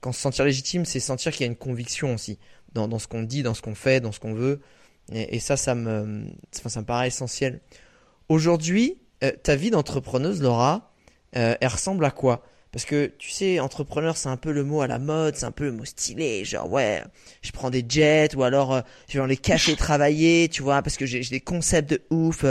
[0.01, 2.39] quand se sentir légitime, c'est sentir qu'il y a une conviction aussi
[2.73, 4.61] dans, dans ce qu'on dit, dans ce qu'on fait, dans ce qu'on veut.
[5.13, 7.61] Et, ça, ça me, enfin, ça me paraît essentiel.
[8.29, 10.93] Aujourd'hui, euh, ta vie d'entrepreneuse, Laura,
[11.37, 12.45] euh, elle ressemble à quoi?
[12.73, 15.51] Parce que tu sais, entrepreneur, c'est un peu le mot à la mode, c'est un
[15.51, 17.03] peu le mot stylé, genre ouais,
[17.41, 20.83] je prends des jets ou alors euh, je vais dans les cafés travailler, tu vois,
[20.83, 22.45] parce que j'ai des concepts de ouf,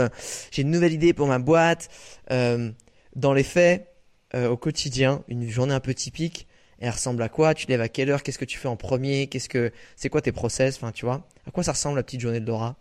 [0.50, 1.88] j'ai une nouvelle idée pour ma boîte.
[2.28, 3.86] dans les faits,
[4.34, 6.46] euh, au quotidien, une journée un peu typique,
[6.80, 7.54] elle ressemble à quoi?
[7.54, 8.22] Tu lèves à quelle heure?
[8.22, 9.26] Qu'est-ce que tu fais en premier?
[9.26, 10.76] Qu'est-ce que c'est quoi tes process?
[10.76, 12.76] Enfin, tu vois, à quoi ça ressemble la petite journée de Laura?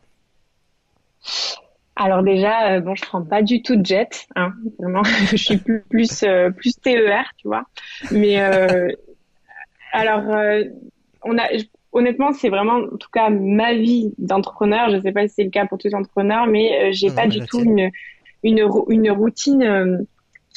[1.95, 5.03] Alors déjà, euh, bon, je prends pas du tout de jet, hein, vraiment.
[5.31, 7.63] je suis plus plus, euh, plus TER, tu vois.
[8.11, 8.37] Mais
[9.93, 10.23] alors,
[11.23, 11.47] on a,
[11.93, 14.91] honnêtement, c'est vraiment, en tout cas, ma vie d'entrepreneur.
[14.91, 17.39] Je sais pas si c'est le cas pour tous les entrepreneurs, mais j'ai pas du
[17.39, 17.89] tout une,
[18.43, 20.05] une une routine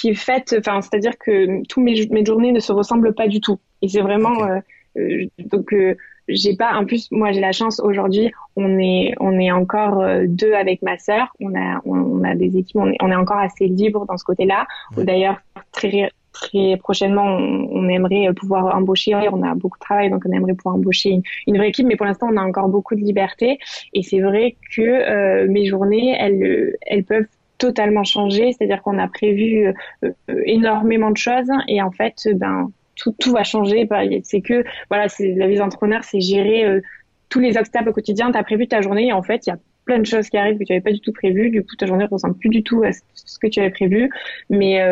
[0.00, 3.40] qui est faite, enfin, c'est-à-dire que tous mes, mes journées ne se ressemblent pas du
[3.40, 3.58] tout.
[3.82, 4.60] Et c'est vraiment, euh,
[4.98, 5.94] euh, donc, euh,
[6.28, 10.54] j'ai pas, en plus, moi, j'ai la chance aujourd'hui, on est, on est encore deux
[10.54, 11.34] avec ma sœur.
[11.40, 14.24] On a, on, a des équipes, on est, on est encore assez libre dans ce
[14.24, 14.66] côté-là.
[14.96, 15.40] D'ailleurs,
[15.72, 19.16] très, très prochainement, on, aimerait pouvoir embaucher.
[19.32, 21.86] On a beaucoup de travail, donc on aimerait pouvoir embaucher une, une vraie équipe.
[21.86, 23.58] Mais pour l'instant, on a encore beaucoup de liberté.
[23.92, 27.26] Et c'est vrai que mes journées, elles, elles peuvent
[27.60, 32.72] totalement changé, c'est-à-dire qu'on a prévu euh, euh, énormément de choses et en fait, ben
[32.96, 33.88] tout, va changer.
[34.24, 36.80] C'est que voilà, la vie d'entrepreneur, c'est gérer euh,
[37.28, 38.32] tous les obstacles au quotidien.
[38.32, 40.36] Tu as prévu ta journée et en fait, il y a plein de choses qui
[40.36, 41.50] arrivent que tu n'avais pas du tout prévu.
[41.50, 44.10] Du coup, ta journée ne ressemble plus du tout à ce que tu avais prévu.
[44.50, 44.82] Mais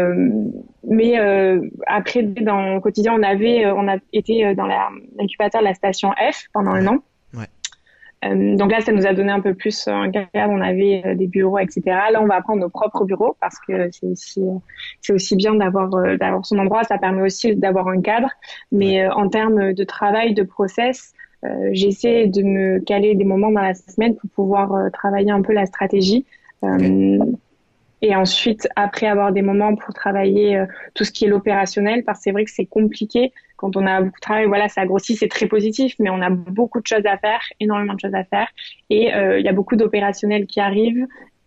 [0.85, 1.19] mais
[1.87, 6.47] après, dans le quotidien, on avait on a été dans l'incubateur de la station F
[6.53, 6.99] pendant un an.
[8.25, 10.29] Euh, donc là, ça nous a donné un peu plus un cadre.
[10.35, 11.83] On avait euh, des bureaux, etc.
[11.87, 14.43] Là, on va prendre nos propres bureaux parce que c'est aussi
[15.01, 16.85] c'est aussi bien d'avoir euh, d'avoir son endroit.
[16.85, 18.29] Ça permet aussi d'avoir un cadre.
[18.73, 21.15] Mais en termes de travail, de process,
[21.71, 25.67] j'essaie de me caler des moments dans la semaine pour pouvoir travailler un peu la
[25.67, 26.27] stratégie.
[28.01, 32.25] Et ensuite, après avoir des moments pour travailler tout ce qui est l'opérationnel, parce que
[32.25, 35.29] c'est vrai que c'est compliqué quand on a beaucoup de travail, voilà, ça grossit, c'est
[35.29, 38.47] très positif, mais on a beaucoup de choses à faire, énormément de choses à faire,
[38.89, 41.07] et euh, il y a beaucoup d'opérationnels qui arrivent.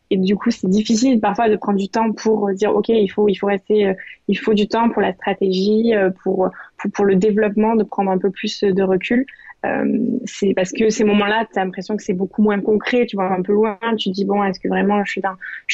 [0.10, 3.30] Et du coup, c'est difficile parfois de prendre du temps pour dire, ok, il faut,
[3.30, 3.94] il faut rester, euh,
[4.28, 8.12] il faut du temps pour la stratégie, euh, pour, pour, pour le développement, de prendre
[8.12, 9.26] un peu plus de recul.
[9.66, 13.16] Euh, c'est parce que ces moments-là, tu as l'impression que c'est beaucoup moins concret, tu
[13.16, 15.22] vois un peu loin, tu dis bon, est-ce que vraiment je suis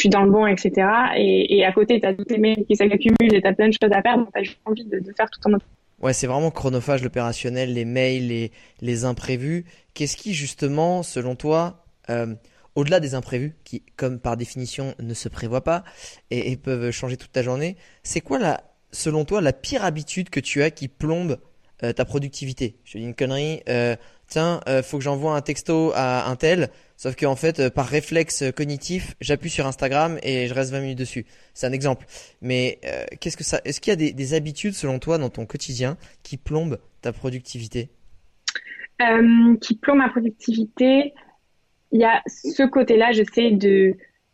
[0.10, 0.88] dans, le bon, etc.
[1.16, 3.74] Et, à côté, tu as toutes les mails qui s'accumulent et tu as plein de
[3.74, 5.66] choses à faire, donc tu as juste envie de, faire tout en autre
[6.00, 9.66] Ouais, c'est vraiment chronophage l'opérationnel, les mails, les, imprévus.
[9.96, 12.36] Qu'est-ce qui, justement, selon toi, euh,
[12.76, 15.84] au-delà des imprévus, qui, comme par définition, ne se prévoient pas
[16.30, 20.62] et, peuvent changer toute ta journée, c'est quoi, selon toi, la pire habitude que tu
[20.62, 21.40] as qui plombe
[21.84, 23.96] euh, ta productivité Je dis une connerie, euh,
[24.28, 27.86] tiens, euh, faut que j'envoie un texto à un tel, Sauf qu'en fait, euh, par
[27.86, 31.28] réflexe cognitif, j'appuie sur Instagram et je reste 20 minutes dessus.
[31.54, 32.08] C'est un exemple.
[32.42, 35.30] Mais euh, qu'est-ce que ça Est-ce qu'il y a des, des, habitudes selon toi dans
[35.30, 37.90] ton quotidien qui plombent ta productivité?
[39.62, 41.14] Qui plombent ma productivité.
[41.92, 43.12] Il y a ce côté-là.
[43.12, 43.94] Je sais de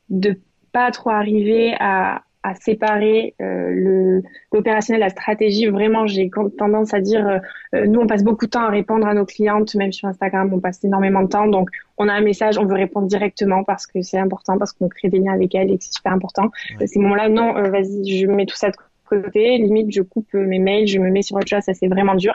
[0.10, 0.39] de
[0.71, 5.67] pas trop arriver à à séparer euh, le l'opérationnel, la stratégie.
[5.67, 7.39] Vraiment, j'ai tendance à dire, euh,
[7.75, 10.51] euh, nous, on passe beaucoup de temps à répondre à nos clientes, même sur Instagram,
[10.53, 11.47] on passe énormément de temps.
[11.47, 14.89] Donc, on a un message, on veut répondre directement parce que c'est important, parce qu'on
[14.89, 16.51] crée des liens avec elle et que c'est super important.
[16.86, 18.75] Ces moments-là, non, vas-y, je mets tout ça de
[19.06, 19.58] côté.
[19.58, 21.62] Limite, je coupe mes mails, je me mets sur autre chose.
[21.62, 22.34] Ça, c'est vraiment dur.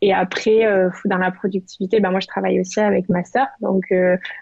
[0.00, 0.60] et après,
[1.04, 3.48] dans la productivité, ben moi, je travaille aussi avec ma sœur.
[3.60, 3.84] Donc,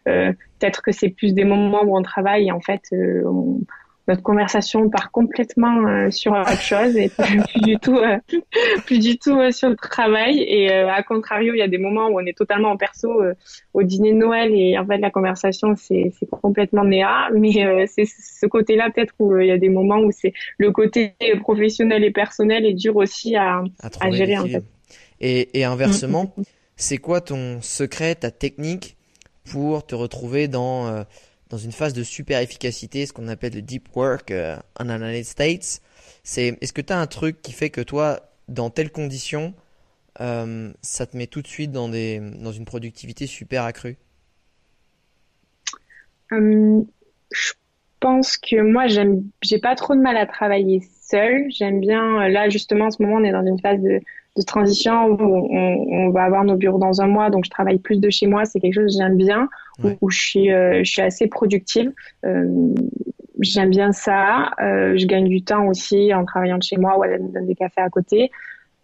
[0.04, 3.60] peut-être que c'est plus des moments où on travaille et en fait, on
[4.08, 7.08] notre conversation part complètement euh, sur autre chose et
[7.52, 8.18] plus, du tout euh,
[8.84, 10.40] plus du tout euh, sur le travail.
[10.40, 13.22] Et à contrario il y a des moments où on est totalement en perso
[13.74, 17.28] au dîner de Noël et en fait la conversation c'est complètement néa.
[17.34, 21.14] Mais c'est ce côté-là peut-être où il y a des moments où c'est le côté
[21.40, 23.62] professionnel et personnel est dur aussi à,
[24.00, 24.64] à, gérer en fait.
[25.20, 26.34] Et, et inversement,
[26.76, 28.96] c'est quoi ton secret, ta technique
[29.44, 31.04] pour te retrouver dans
[31.52, 35.26] dans une phase de super efficacité, ce qu'on appelle le deep work euh, en United
[35.26, 35.82] States.
[36.24, 39.52] C'est, est-ce que tu as un truc qui fait que toi, dans telles conditions,
[40.22, 43.98] euh, ça te met tout de suite dans, des, dans une productivité super accrue?
[46.30, 46.86] Hum,
[47.30, 47.52] Je
[48.00, 51.50] pense que moi, j'aime, j'ai pas trop de mal à travailler seule.
[51.50, 54.00] J'aime bien, là justement, en ce moment, on est dans une phase de,
[54.36, 57.78] de transition où on, on, va avoir nos bureaux dans un mois, donc je travaille
[57.78, 58.44] plus de chez moi.
[58.44, 59.48] C'est quelque chose que j'aime bien,
[60.00, 61.92] où, je suis, euh, je suis assez productive.
[62.24, 62.74] Euh,
[63.40, 64.52] j'aime bien ça.
[64.60, 67.54] Euh, je gagne du temps aussi en travaillant de chez moi ou à donner des
[67.54, 68.30] cafés à côté.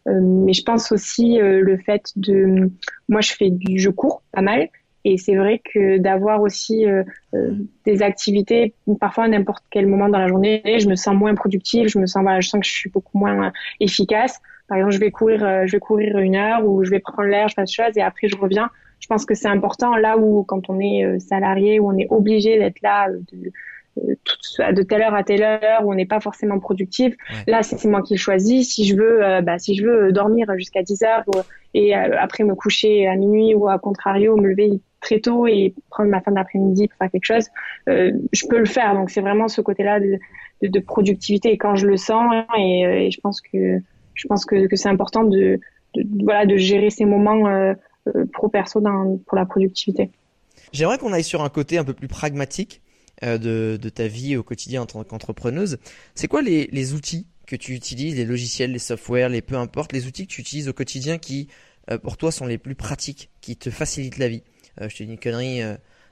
[0.09, 2.71] Euh, mais je pense aussi euh, le fait de,
[3.09, 4.69] moi je fais du, je cours pas mal.
[5.05, 7.03] Et c'est vrai que d'avoir aussi euh,
[7.87, 11.89] des activités, parfois à n'importe quel moment dans la journée, je me sens moins productive,
[11.89, 14.41] je me sens, voilà, je sens que je suis beaucoup moins efficace.
[14.69, 17.29] Par exemple, je vais courir, euh, je vais courir une heure ou je vais prendre
[17.29, 18.71] l'air, je fais chose et après je reviens.
[19.01, 22.09] Je pense que c'est important là où quand on est euh, salarié, où on est
[22.11, 26.21] obligé d'être là euh, de, de telle heure à telle heure où on n'est pas
[26.21, 27.15] forcément productif.
[27.47, 28.75] Là, c'est moi qui choisis.
[28.75, 31.25] Si je veux, bah, si je veux dormir jusqu'à 10 heures
[31.75, 36.11] et après me coucher à minuit ou à contrario me lever très tôt et prendre
[36.11, 37.49] ma fin d'après-midi pour faire quelque chose,
[37.89, 38.95] je peux le faire.
[38.95, 40.21] Donc c'est vraiment ce côté-là de,
[40.63, 43.81] de, productivité et quand je le sens et, et je pense que
[44.19, 45.61] je pense que, c'est important de,
[46.57, 47.73] gérer ces moments euh,
[48.09, 48.83] euh, pro-perso
[49.27, 50.11] pour la productivité.
[50.73, 52.83] J'aimerais qu'on aille sur un côté un peu plus pragmatique
[53.23, 55.79] euh, de, ta vie au quotidien en tant qu'entrepreneuse.
[56.15, 60.07] C'est quoi les, outils que tu utilises, les logiciels, les softwares, les peu importe, les
[60.07, 61.49] outils que tu utilises au quotidien qui,
[62.03, 64.43] pour toi, sont les plus pratiques, qui te facilitent la vie?
[64.81, 65.63] Je te dis une connerie.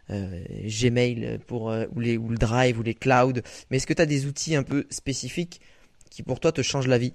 [0.09, 4.27] Gmail pour ou ou le Drive ou les clouds mais est-ce que tu as des
[4.27, 5.61] outils un peu spécifiques
[6.11, 7.12] qui pour toi te changent la vie?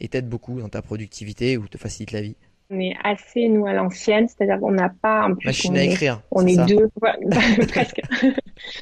[0.00, 2.36] Et t'aide beaucoup dans ta productivité ou te facilite la vie
[2.70, 6.20] on est assez nous à l'ancienne, c'est-à-dire qu'on n'a pas en plus machine à écrire.
[6.30, 6.88] On est, deux,
[7.68, 8.00] presque.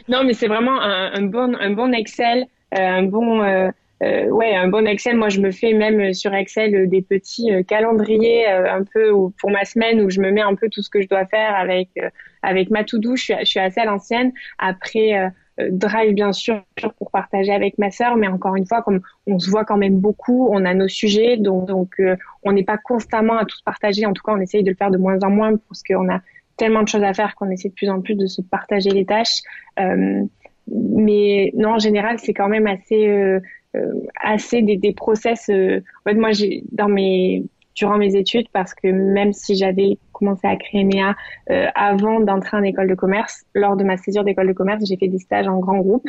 [0.08, 3.70] non, mais c'est vraiment un, un, bon un bon Excel, euh, un bon euh,
[4.02, 5.16] euh, ouais un bon Excel.
[5.16, 10.00] Moi, je me fais même sur Excel des petits calendriers un peu pour ma semaine
[10.00, 11.88] où je me mets un peu tout ce que je dois faire avec
[12.42, 13.16] avec ma to-do.
[13.16, 14.32] Je suis je suis assez à l'ancienne.
[14.58, 16.62] Après drive bien sûr
[16.98, 19.98] pour partager avec ma sœur, mais encore une fois, comme on se voit quand même
[19.98, 24.06] beaucoup, on a nos sujets, donc, donc euh, on n'est pas constamment à tous partager.
[24.06, 26.20] En tout cas, on essaye de le faire de moins en moins parce qu'on a
[26.56, 29.04] tellement de choses à faire qu'on essaie de plus en plus de se partager les
[29.04, 29.40] tâches.
[29.78, 30.22] Euh,
[30.68, 33.40] mais non, en général, c'est quand même assez, euh,
[34.22, 35.50] assez des, des process.
[35.50, 40.46] en fait, moi, j'ai dans mes durant mes études parce que même si j'avais commencé
[40.46, 41.14] à créer NEA
[41.50, 44.96] euh, avant d'entrer en école de commerce, lors de ma césure d'école de commerce, j'ai
[44.96, 46.08] fait des stages en grand groupe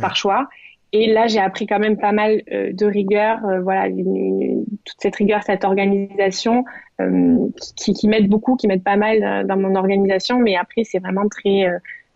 [0.00, 0.48] par choix.
[0.92, 5.14] Et là, j'ai appris quand même pas mal euh, de rigueur, euh, voilà, toute cette
[5.14, 6.64] rigueur, cette organisation
[7.00, 10.40] euh, qui, qui m'aide beaucoup, qui m'aide pas mal dans mon organisation.
[10.40, 11.68] Mais après, c'est vraiment très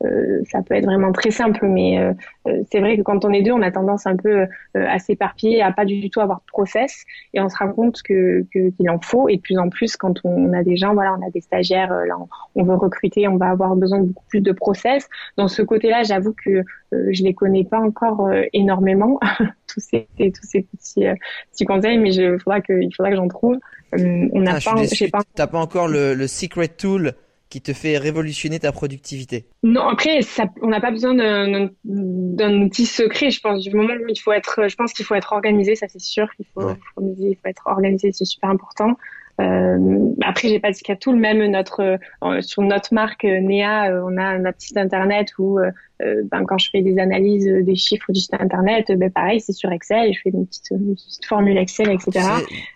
[0.04, 2.12] euh, ça peut être vraiment très simple, mais euh,
[2.48, 5.62] euh, c'est vrai que quand on est deux, on a tendance un peu à s'éparpiller,
[5.62, 8.98] à pas du tout avoir de process, et on se rend compte que qu'il en
[9.00, 11.40] faut, et de plus en plus quand on a des gens, voilà, on a des
[11.40, 12.16] stagiaires, là,
[12.54, 15.08] on, veut recruter, on va avoir besoin de beaucoup plus de process.
[15.36, 19.18] Dans ce côté-là, j'avoue que je les connais pas encore énormément
[19.66, 21.06] tous ces tous ces petits,
[21.52, 23.58] petits conseils, mais il faudra que il faudra que j'en trouve.
[23.92, 24.74] on n'a ah,
[25.10, 27.14] pas, pas, pas encore le, le secret tool
[27.54, 32.84] qui te fait révolutionner ta productivité Non, après, ça, on n'a pas besoin d'un outil
[32.84, 33.30] secret.
[33.30, 35.86] Je pense du moment où il faut être, je pense qu'il faut être organisé, ça
[35.86, 36.26] c'est sûr.
[36.40, 36.68] Il faut,
[36.98, 38.96] il faut, être organisé, c'est super important.
[39.40, 39.78] Euh,
[40.24, 44.02] après, j'ai pas dit qu'à tout, même notre euh, sur notre marque euh, Nea, euh,
[44.04, 45.60] on a notre site internet où
[46.00, 49.70] ben, quand je fais des analyses des chiffres du site internet, ben pareil, c'est sur
[49.70, 52.26] Excel, je fais une petite, une petite formule Excel, etc.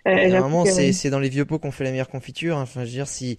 [0.05, 2.57] Vraiment, c'est dans les vieux pots qu'on fait la meilleure confiture.
[2.57, 2.61] Hein.
[2.61, 3.37] Enfin, je veux dire, si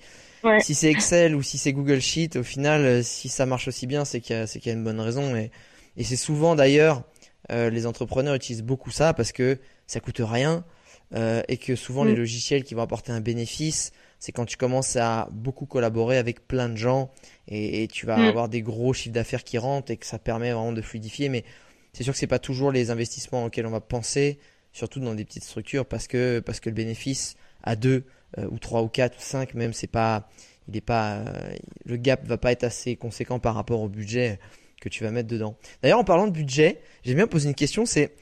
[0.61, 4.05] si c'est Excel ou si c'est Google Sheet, au final, si ça marche aussi bien,
[4.05, 5.35] c'est qu'il y, qu'il y, a une bonne raison.
[5.37, 5.51] Et,
[5.97, 7.05] et c'est souvent d'ailleurs,
[7.51, 10.65] les entrepreneurs utilisent beaucoup ça parce que ça coûte rien.
[11.13, 12.19] Euh, et que souvent les mm.
[12.19, 16.69] logiciels qui vont apporter un bénéfice, c'est quand tu commences à beaucoup collaborer avec plein
[16.69, 17.11] de gens
[17.49, 18.27] et, tu vas mm.
[18.27, 21.29] avoir des gros chiffres d'affaires qui rentrent et que ça permet vraiment de fluidifier.
[21.29, 21.45] Mais
[21.93, 24.39] c'est sûr que c'est pas toujours les investissements auxquels on va penser,
[24.73, 27.35] surtout dans des petites structures, parce que parce que le bénéfice
[27.65, 28.03] à deux euh,
[28.39, 30.29] ou trois ou quatre ou cinq même, c'est pas,
[30.69, 31.55] il est pas, euh,
[31.85, 34.39] le gap va pas être assez conséquent par rapport au budget
[34.81, 35.57] que tu vas mettre dedans.
[35.83, 38.15] D'ailleurs, en parlant de budget, j'aime bien poser une question, c'est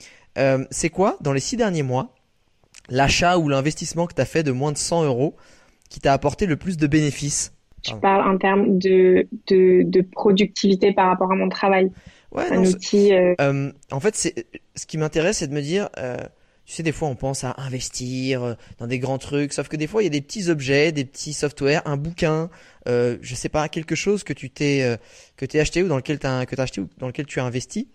[0.70, 2.14] c'est quoi dans les six derniers mois
[2.88, 5.36] l'achat ou l'investissement que tu as fait de moins de 100 euros
[5.90, 7.52] qui t'a apporté le plus de bénéfices?
[7.82, 11.90] Tu parles en termes de, de, de, productivité par rapport à mon travail.
[12.32, 13.14] Ouais, un outil.
[13.14, 13.34] Euh...
[13.40, 16.16] Euh, en fait, c'est ce qui m'intéresse, c'est de me dire, euh,
[16.69, 19.77] tu sais, des fois, on pense à investir euh, dans des grands trucs, sauf que
[19.77, 22.51] des fois, il y a des petits objets, des petits softwares, un bouquin,
[22.87, 24.99] euh, je sais pas, quelque chose que tu t'es euh,
[25.39, 27.89] que t'es acheté ou dans lequel que acheté ou dans lequel tu as investi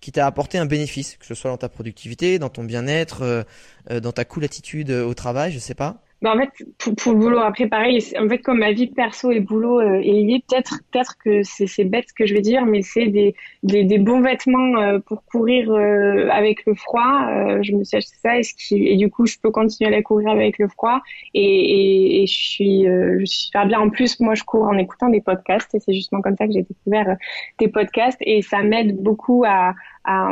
[0.00, 3.42] qui t'a apporté un bénéfice, que ce soit dans ta productivité, dans ton bien-être, euh,
[3.90, 7.12] euh, dans ta cool attitude au travail, je sais pas bah en fait, pour, pour,
[7.12, 10.44] le boulot, après, pareil, en fait, comme ma vie perso et boulot euh, est liée,
[10.46, 13.98] peut-être peut-être que c'est bête ce que je vais dire, mais c'est des, des, des,
[13.98, 17.26] bons vêtements euh, pour courir euh, avec le froid.
[17.62, 20.02] je me suis acheté ça et, ce qui, et du coup, je peux continuer à
[20.02, 21.00] courir avec le froid
[21.32, 23.80] et, et, et je suis je suis super bien.
[23.80, 26.52] En plus, moi, je cours en écoutant des podcasts et c'est justement comme ça que
[26.52, 27.16] j'ai découvert
[27.58, 29.74] des podcasts et ça m'aide beaucoup à,
[30.04, 30.30] à,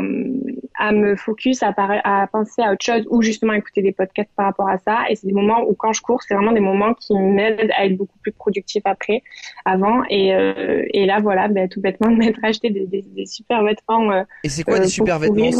[0.79, 4.47] à, me focus, à, à penser à autre chose ou justement écouter des podcasts par
[4.47, 5.05] rapport à ça.
[5.11, 7.87] Et c'est des moments où quand je cours, c'est vraiment des moments qui m'aident à
[7.87, 9.23] être beaucoup plus productif après,
[9.65, 10.03] avant.
[10.09, 13.63] Et, euh, et là, voilà, ben, tout bêtement, de m'être acheté des, des, des, super
[13.63, 14.11] vêtements.
[14.11, 15.51] Euh, et c'est quoi des euh, super vêtements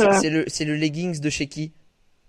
[0.49, 1.73] C'est le, leggings de chez qui?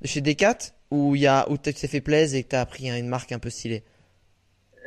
[0.01, 0.57] De chez Decat
[0.91, 3.32] Ou il y a, où tu t'es fait plaisir et que t'as pris une marque
[3.32, 3.84] un peu stylée?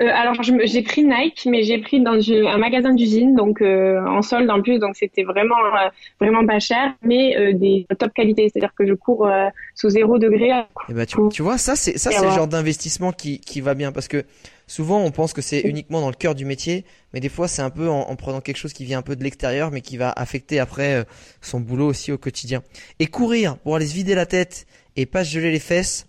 [0.02, 4.22] Euh, alors j'ai pris Nike, mais j'ai pris dans un magasin d'usine, donc euh, en
[4.22, 5.88] solde en plus, donc c'était vraiment euh,
[6.20, 9.28] vraiment pas cher, mais des top qualité, c'est-à-dire que je cours
[9.74, 10.48] sous zéro degré.
[10.48, 13.60] Et eh bah, ben, tu, vois, ça c'est ça c'est le genre d'investissement qui qui
[13.60, 14.24] va bien parce que
[14.66, 16.84] souvent on pense que c'est uniquement dans le cœur du métier,
[17.14, 19.22] mais des fois c'est un peu en, prenant quelque chose qui vient un peu de
[19.22, 21.04] l'extérieur, mais qui va affecter après
[21.40, 22.62] son boulot aussi au quotidien.
[22.98, 26.06] Et courir pour aller se vider la tête et pas se geler les fesses,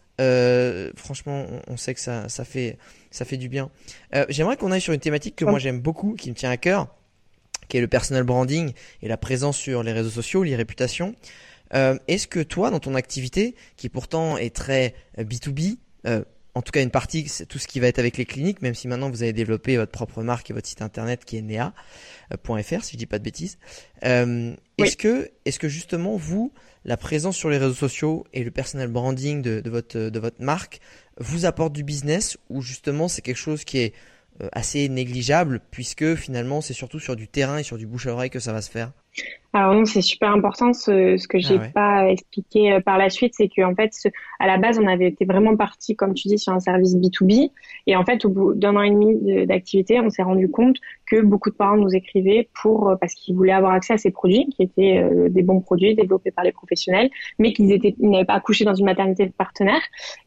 [0.95, 2.77] franchement, on, on sait que ça ça fait
[3.14, 3.70] ça fait du bien.
[4.16, 6.57] Euh, j'aimerais qu'on aille sur une thématique que moi j'aime beaucoup, qui me tient à
[6.57, 6.88] cœur,
[7.70, 11.16] qui est le personal branding et la présence sur les réseaux sociaux, les réputations.
[11.76, 16.24] Euh, est-ce que toi, dans ton activité, qui pourtant est très B2B, euh,
[16.55, 18.76] en tout cas une partie, c'est tout ce qui va être avec les cliniques, même
[18.76, 22.84] si maintenant vous avez développé votre propre marque et votre site internet qui est nea.fr,
[22.84, 23.57] si je dis pas de bêtises.
[24.01, 26.51] Est-ce que, est-ce que justement vous,
[26.86, 30.41] la présence sur les réseaux sociaux et le personal branding de, de votre de votre
[30.43, 30.80] marque
[31.20, 33.93] vous apporte du business ou justement c'est quelque chose qui est
[34.41, 38.14] euh, assez négligeable puisque finalement c'est surtout sur du terrain et sur du bouche à
[38.14, 38.91] oreille que ça va se faire?
[39.55, 40.74] Alors non, c'est super important.
[40.74, 44.07] Ce, ce que j'ai ah pas expliqué euh, par la suite, c'est qu'en fait, ce,
[44.39, 47.51] à la base, on avait été vraiment parti, comme tu dis, sur un service B2B.
[47.86, 51.22] Et en fait, au bout d'un an et demi d'activité, on s'est rendu compte que
[51.22, 54.47] beaucoup de parents nous écrivaient pour euh, parce qu'ils voulaient avoir accès à ces produits,
[54.55, 58.34] qui étaient euh, des bons produits développés par les professionnels, mais qu'ils étaient, n'avaient pas
[58.34, 59.82] accouché dans une maternité de partenaire.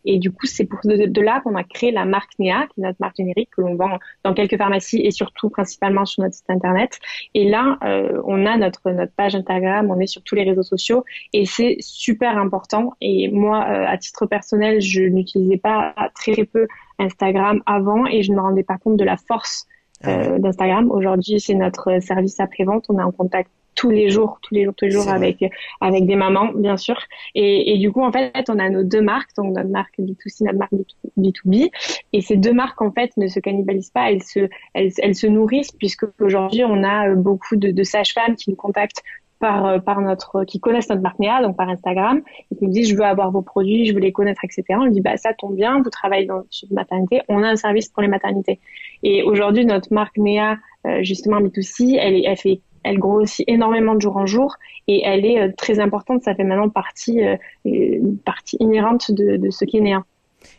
[0.05, 2.85] Et du coup, c'est pour de, là qu'on a créé la marque Nea, qui est
[2.85, 6.49] notre marque générique que l'on vend dans quelques pharmacies et surtout principalement sur notre site
[6.49, 7.01] internet.
[7.35, 7.79] Et là,
[8.25, 11.77] on a notre notre page Instagram, on est sur tous les réseaux sociaux et c'est
[11.81, 12.95] super important.
[13.01, 16.67] Et moi, euh, à titre personnel, je n'utilisais pas très peu
[16.99, 19.67] Instagram avant et je ne me rendais pas compte de la force
[20.03, 20.91] ah euh, d'Instagram.
[20.91, 22.87] Aujourd'hui, c'est notre service après-vente.
[22.89, 25.45] On est en contact tous les jours, tous les jours, tous les jours avec
[25.81, 26.97] avec des mamans, bien sûr.
[27.35, 30.45] Et, et, du coup, en fait, on a nos deux marques, donc notre marque B2C,
[30.45, 30.73] notre marque
[31.17, 31.71] B2B.
[32.13, 35.27] Et ces deux marques, en fait, ne se cannibalisent pas, elles se elles, elles se
[35.27, 39.03] nourrissent puisque aujourd'hui, on a beaucoup de, de sages-femmes qui nous contactent
[39.39, 42.89] par, par notre, qui connaissent notre marque Néa, donc par Instagram, et qui nous disent
[42.89, 44.65] je veux avoir vos produits, je veux les connaître, etc.
[44.71, 47.89] On dit bah ça tombe bien, vous travaillez dans une maternité, on a un service
[47.89, 48.61] pour les maternités.
[49.03, 50.57] Et aujourd'hui notre marque Néa,
[50.87, 54.57] euh, justement B2C, elle, elle fait, elle grossit énormément de jour en jour
[54.89, 56.23] et elle est euh, très importante.
[56.23, 57.21] Ça fait maintenant partie,
[57.65, 60.05] une partie inhérente de, de ce qui est Néa.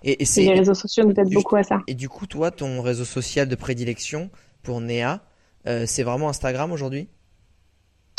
[0.03, 1.81] Et, et, les réseaux sociaux nous aident beaucoup à ça.
[1.87, 4.29] Et du coup, toi, ton réseau social de prédilection
[4.63, 5.21] pour Néa,
[5.85, 7.07] c'est vraiment Instagram aujourd'hui?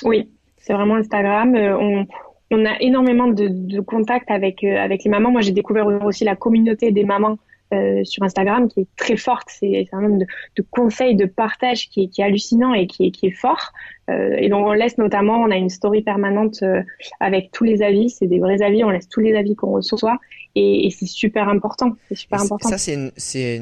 [0.05, 1.55] Oui, c'est vraiment Instagram.
[1.55, 2.07] Euh, on,
[2.51, 5.31] on, a énormément de, de contacts avec, euh, avec les mamans.
[5.31, 7.39] Moi, j'ai découvert aussi la communauté des mamans
[7.75, 9.49] euh, sur Instagram qui est très forte.
[9.49, 13.07] C'est un nombre de, de, conseils, de partage qui est, qui est hallucinant et qui
[13.07, 13.73] est, qui est fort.
[14.09, 16.83] Euh, et donc on laisse notamment, on a une story permanente euh,
[17.21, 18.09] avec tous les avis.
[18.09, 18.85] C'est des vrais avis.
[18.85, 20.19] On laisse tous les avis qu'on reçoit
[20.55, 21.93] et, et c'est super important.
[22.09, 22.71] C'est super important.
[22.71, 23.61] Ça c'est c'est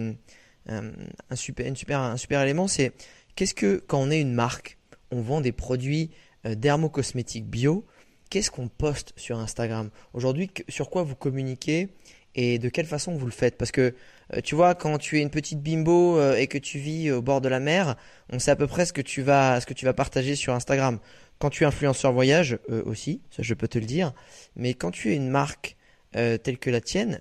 [0.68, 2.68] un super, une super, un super élément.
[2.68, 2.92] C'est
[3.34, 4.78] qu'est-ce que quand on est une marque,
[5.10, 6.10] on vend des produits
[6.44, 7.84] dermocosmétiques bio.
[8.30, 9.90] Qu'est-ce qu'on poste sur Instagram?
[10.12, 11.88] Aujourd'hui, sur quoi vous communiquez?
[12.36, 13.56] Et de quelle façon vous le faites?
[13.56, 13.94] Parce que
[14.34, 17.22] euh, tu vois, quand tu es une petite bimbo euh, et que tu vis au
[17.22, 17.96] bord de la mer,
[18.32, 20.52] on sait à peu près ce que tu vas, ce que tu vas partager sur
[20.52, 20.98] Instagram.
[21.38, 24.12] Quand tu es influenceur voyage euh, aussi, ça je peux te le dire.
[24.54, 25.76] Mais quand tu es une marque
[26.12, 27.20] telle que la tienne,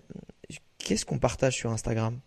[0.77, 2.17] qu'est-ce qu'on partage sur Instagram?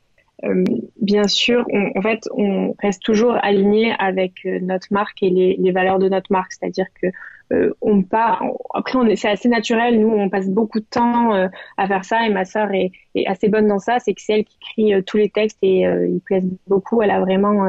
[1.01, 1.65] Bien sûr,
[1.97, 6.31] en fait, on reste toujours aligné avec notre marque et les, les valeurs de notre
[6.31, 7.07] marque, c'est-à-dire que
[7.53, 8.43] euh, on part.
[8.75, 10.01] Après, on est, c'est assez naturel.
[10.01, 13.27] Nous, on passe beaucoup de temps euh, à faire ça, et ma sœur est, est,
[13.27, 13.99] assez bonne dans ça.
[13.99, 17.03] C'est que c'est elle qui écrit euh, tous les textes et ils plaisent beaucoup.
[17.03, 17.67] Elle a vraiment,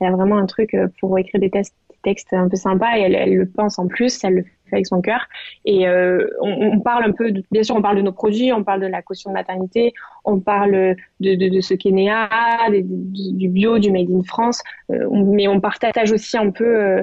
[0.00, 3.14] elle a vraiment un truc pour écrire des, textes, textes un peu sympas et elle,
[3.14, 4.22] elle, le pense en plus.
[4.24, 5.26] Elle le fait avec son cœur.
[5.64, 8.64] Et on, on, parle un peu, de, bien sûr, on parle de nos produits, on
[8.64, 9.92] parle de la caution de maternité,
[10.24, 10.72] on parle
[11.20, 12.28] de, de, de ce qu'est Néa,
[12.70, 17.02] du bio, du Made in France, mais on partage aussi un peu euh,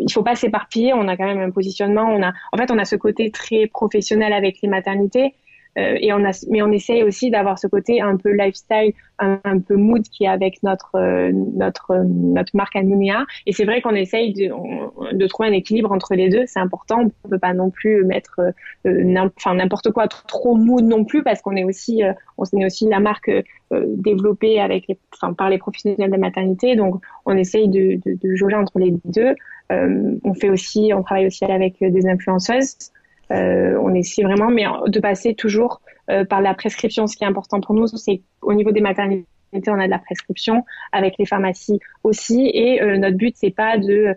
[0.00, 0.92] il faut pas s'éparpiller.
[0.94, 2.08] On a quand même un positionnement.
[2.10, 5.34] On a, en fait, on a ce côté très professionnel avec les maternités.
[5.78, 9.58] Euh, et on a, mais on essaye aussi d'avoir ce côté un peu lifestyle, un,
[9.58, 13.26] peu mood qui est avec notre euh, notre notre marque Anunia.
[13.46, 14.50] Et c'est vrai qu'on essaye de,
[15.14, 16.44] de trouver un équilibre entre les deux.
[16.46, 17.04] C'est important.
[17.24, 18.40] On peut pas non plus mettre
[19.36, 22.02] enfin n'importe quoi trop mood non plus parce qu'on est aussi
[22.38, 23.30] on est aussi la marque
[23.70, 24.98] développée avec les,
[25.36, 26.76] par les professionnels de la maternité.
[26.76, 29.34] Donc on essaye de, de, de jauger entre les deux.
[29.72, 32.76] Euh, on fait aussi, on travaille aussi avec des influenceuses.
[33.30, 37.06] Euh, on essaie vraiment, mais de passer toujours euh, par la prescription.
[37.06, 39.26] Ce qui est important pour nous, c'est au niveau des maternités,
[39.68, 42.50] on a de la prescription avec les pharmacies aussi.
[42.52, 44.14] Et notre but, c'est pas de euh,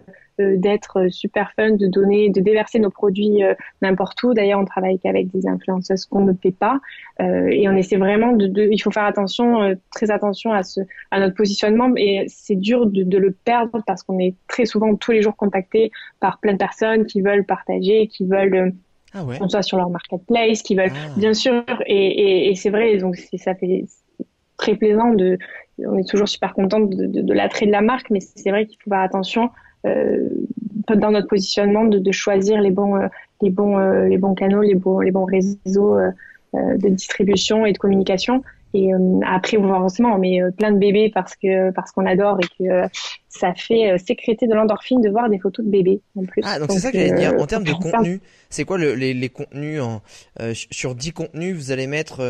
[0.55, 4.33] d'être super fun, de donner, de déverser nos produits euh, n'importe où.
[4.33, 6.79] D'ailleurs, on travaille qu'avec des influenceuses qu'on ne paie pas,
[7.21, 10.81] euh, et on essaie vraiment de, de, il faut faire attention, très attention à ce,
[11.11, 14.95] à notre positionnement, et c'est dur de, de, le perdre parce qu'on est très souvent
[14.95, 18.73] tous les jours contactés par plein de personnes qui veulent partager, qui veulent
[19.13, 19.37] ah ouais.
[19.49, 21.13] soit sur leur marketplace, qui veulent, ah.
[21.17, 23.85] bien sûr, et, et, et c'est vrai, donc ça fait
[24.57, 25.37] très plaisant de,
[25.79, 28.65] on est toujours super content de, de, de l'attrait de la marque, mais c'est vrai
[28.65, 29.47] qu'il faut faire attention euh,
[30.95, 33.07] dans notre positionnement de, de, choisir les bons, euh,
[33.41, 35.97] les bons, euh, les bons canaux, les bons, les bons réseaux
[36.53, 38.43] de distribution et de communication.
[38.73, 38.91] Et
[39.25, 42.63] après, on voit forcément, on met plein de bébés parce que parce qu'on adore et
[42.63, 42.89] que
[43.27, 46.41] ça fait sécréter de l'endorphine de voir des photos de bébés en plus.
[46.45, 47.33] Ah, donc c'est ça que j'allais dire.
[47.37, 50.01] En termes de contenu, c'est quoi le, les, les, contenus en,
[50.53, 52.21] sur 10 contenus, vous allez mettre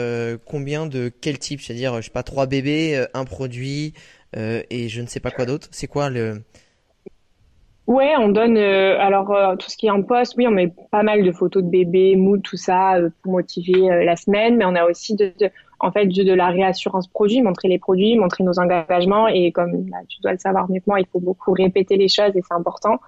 [0.46, 1.62] combien de quel type?
[1.62, 3.94] C'est-à-dire, je sais pas, trois bébés, un produit
[4.36, 5.68] et je ne sais pas quoi d'autre.
[5.72, 6.42] C'est quoi le
[7.92, 10.36] Ouais, on donne euh, alors euh, tout ce qui est en poste.
[10.38, 14.06] Oui, on met pas mal de photos de bébés, mood, tout ça euh, pour motiver
[14.06, 14.56] la semaine.
[14.56, 15.34] Mais on a aussi de,
[15.82, 19.28] en fait de, la réassurance produit, montrer les produits, montrer nos engagements.
[19.28, 22.36] Et comme tu dois le savoir mieux que moi, il faut beaucoup répéter les choses
[22.36, 23.00] et c'est important.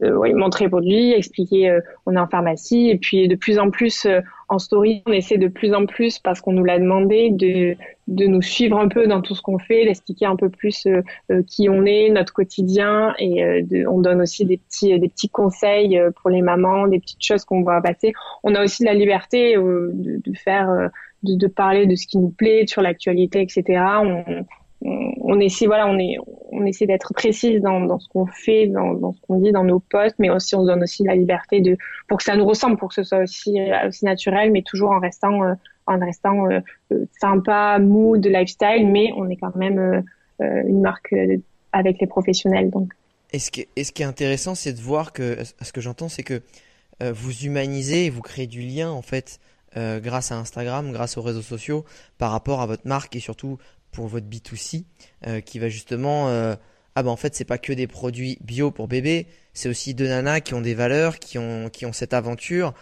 [0.00, 1.78] oui, montrer les produits, expliquer.
[2.06, 4.06] on est en pharmacie et puis de plus en plus
[4.50, 7.76] en story, on essaie de plus en plus, parce qu'on nous l'a demandé, de,
[8.08, 11.02] de nous suivre un peu dans tout ce qu'on fait, d'expliquer un peu plus euh,
[11.30, 15.28] euh, qui on est, notre quotidien, et euh, on donne aussi des petits, des petits
[15.28, 18.12] conseils pour les mamans, des petites choses qu'on voit passer.
[18.42, 20.90] On a aussi la liberté de, de, faire,
[21.22, 23.82] de, parler de ce qui nous plaît sur l'actualité, etc.
[24.02, 24.44] On,
[24.82, 26.16] on, essaie voilà on est
[26.52, 29.64] on essaie d'être précise dans, dans ce qu'on fait dans, dans ce qu'on dit dans
[29.64, 31.76] nos posts mais aussi on se donne aussi la liberté de
[32.08, 35.00] pour que ça nous ressemble pour que ce soit aussi aussi naturel mais toujours en
[35.00, 35.54] restant euh,
[35.86, 36.60] en restant euh,
[36.92, 40.02] euh, sympa mood lifestyle mais on est quand même
[40.40, 41.14] une marque
[41.72, 42.92] avec les professionnels donc
[43.32, 46.08] et ce qui et ce qui est intéressant c'est de voir que ce que j'entends
[46.08, 46.40] c'est que
[47.00, 49.38] vous humanisez et vous créez du lien en fait
[49.76, 51.84] grâce à Instagram, grâce aux réseaux sociaux,
[52.18, 53.58] par rapport à votre marque et surtout
[53.90, 54.84] pour votre B2C
[55.26, 56.54] euh, qui va justement euh,
[56.94, 60.08] ah ben en fait c'est pas que des produits bio pour bébé, c'est aussi deux
[60.08, 62.74] nanas qui ont des valeurs, qui ont qui ont cette aventure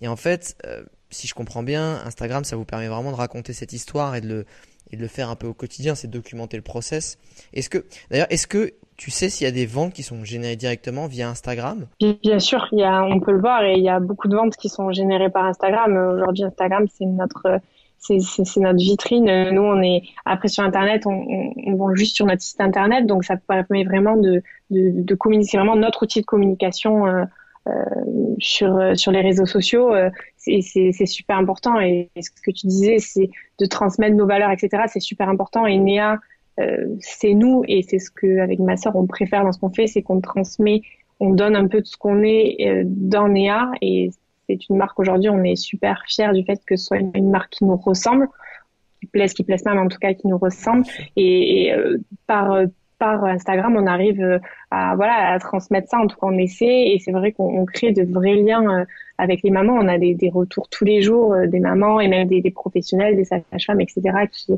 [0.00, 3.52] et en fait euh, si je comprends bien, Instagram ça vous permet vraiment de raconter
[3.52, 4.46] cette histoire et de le
[4.92, 7.18] et de le faire un peu au quotidien, c'est documenter le process.
[7.52, 10.56] Est-ce que d'ailleurs est-ce que tu sais s'il y a des ventes qui sont générées
[10.56, 11.86] directement via Instagram?
[12.22, 14.36] Bien sûr, il y a, on peut le voir et il y a beaucoup de
[14.36, 15.96] ventes qui sont générées par Instagram.
[16.14, 17.60] Aujourd'hui, Instagram, c'est notre
[17.98, 19.50] c'est notre vitrine.
[19.50, 23.36] Nous, on est après sur Internet, on, vend juste sur notre site Internet, donc ça
[23.36, 25.50] permet vraiment de, de, de communiquer.
[25.52, 27.24] C'est vraiment notre outil de communication euh,
[28.38, 29.92] sur sur les réseaux sociaux,
[30.36, 31.80] c'est super important.
[31.80, 34.84] Et, ce que tu disais, c'est de transmettre nos valeurs, etc.
[34.86, 35.66] C'est super important.
[35.66, 36.18] Et Néa,
[37.00, 39.86] c'est nous et c'est ce que avec ma sœur on préfère dans ce qu'on fait,
[39.86, 40.82] c'est qu'on transmet,
[41.20, 44.10] on donne un peu de ce qu'on est dans Néa et
[44.48, 47.50] c'est une marque aujourd'hui, on est super fiers du fait que ce soit une, marque
[47.50, 48.28] qui nous ressemble,
[49.00, 50.84] qui plaise, qui plaise pas, mais en tout cas qui nous ressemble.
[51.16, 52.52] Et, euh, par
[52.98, 54.38] par Instagram, on arrive euh,
[54.70, 55.98] à voilà à transmettre ça.
[55.98, 58.84] En tout cas, on essaie et c'est vrai qu'on crée de vrais liens euh,
[59.18, 59.74] avec les mamans.
[59.74, 63.16] On a des, des retours tous les jours des mamans et même des, des professionnels,
[63.16, 64.02] des sages-femmes, etc.
[64.30, 64.52] qui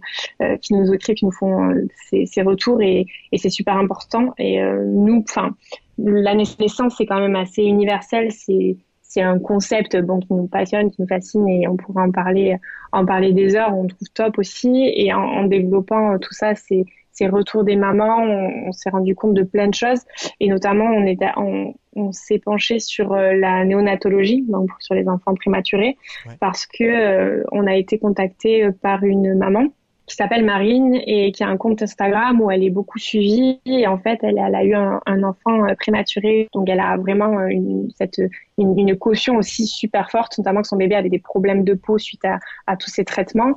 [0.61, 1.75] qui nous écrivent, qui nous font
[2.09, 4.35] ces, ces, retours et, et c'est super important.
[4.39, 5.55] Et nous, enfin,
[5.99, 8.33] la naissance c'est quand même assez universel.
[8.33, 12.11] C'est c'est un concept bon qui nous passionne, qui nous fascine et on pourrait en
[12.11, 12.57] parler
[12.93, 13.77] en parler des heures.
[13.77, 16.85] On trouve top aussi et en, en développant tout ça, c'est
[17.19, 20.03] ces retours des mamans, on, s'est rendu compte de plein de choses
[20.39, 25.09] et notamment on est on, on s'est penché sur euh, la néonatologie, donc sur les
[25.09, 25.97] enfants prématurés,
[26.39, 29.67] parce que euh, on a été contacté par une maman
[30.09, 33.61] qui s'appelle Marine et qui a un compte Instagram où elle est beaucoup suivie.
[33.67, 36.97] Et en fait, elle, elle a eu un, un, enfant euh, prématuré, donc elle a
[36.97, 38.21] vraiment euh, une, cette,
[38.57, 41.99] une, une, caution aussi super forte, notamment que son bébé avait des problèmes de peau
[41.99, 43.53] suite à, à tous ces traitements.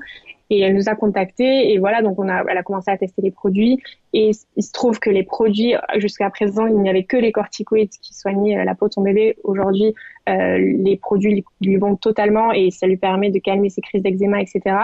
[0.52, 3.22] Et elle nous a contactés et voilà, donc on a, elle a commencé à tester
[3.22, 3.80] les produits.
[4.14, 7.92] Et il se trouve que les produits, jusqu'à présent, il n'y avait que les corticoïdes
[8.02, 9.38] qui soignaient euh, la peau de son bébé.
[9.44, 9.94] Aujourd'hui,
[10.30, 14.42] euh, les produits lui vont totalement et ça lui permet de calmer ses crises d'eczéma,
[14.42, 14.76] etc.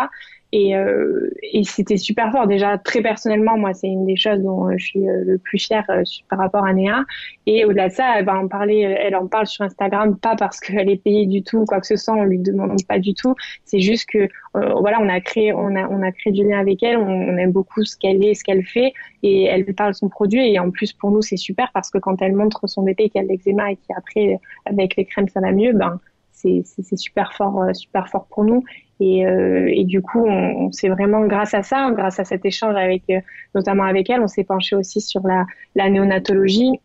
[0.53, 2.47] Et, euh, et c'était super fort.
[2.47, 5.83] Déjà, très personnellement, moi, c'est une des choses dont je suis euh, le plus fière
[5.89, 7.03] euh, par rapport à Néa.
[7.45, 10.59] Et au-delà de ça, elle va en parler, elle en parle sur Instagram, pas parce
[10.61, 13.35] qu'elle est payée du tout, quoi que ce soit, on lui demande pas du tout.
[13.65, 14.19] C'est juste que,
[14.55, 17.37] euh, voilà, on a créé, on a, on a créé du lien avec elle, on
[17.37, 18.93] aime beaucoup ce qu'elle est, ce qu'elle fait,
[19.23, 20.47] et elle parle son produit.
[20.51, 23.19] Et en plus, pour nous, c'est super parce que quand elle montre son bébé qui
[23.19, 25.99] a de l'eczéma et qui après, avec les crèmes, ça va mieux, ben,
[26.31, 26.63] c'est
[26.95, 28.63] super fort, super fort pour nous.
[28.99, 32.45] Et, euh, et du coup, on, on s'est vraiment, grâce à ça, grâce à cet
[32.45, 33.19] échange avec, euh,
[33.53, 35.45] notamment avec elle, on s'est penché aussi sur la,
[35.75, 36.79] la néonatologie.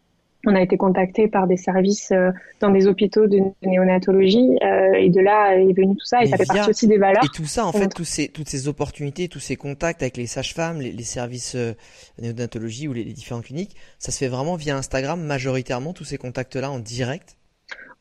[0.47, 2.31] On a été contacté par des services euh,
[2.61, 6.37] dans des hôpitaux de néonatologie euh, et de là est venu tout ça et, ça
[6.37, 7.25] fait partie aussi des valeurs.
[7.25, 10.27] Et tout ça, en fait, tous ces, toutes ces opportunités, tous ces contacts avec les
[10.27, 11.75] sages-femmes, les, les, services euh,
[12.21, 16.19] néonatologie ou les, les différentes cliniques, ça se fait vraiment via Instagram majoritairement, tous ces
[16.19, 17.37] contacts-là en direct?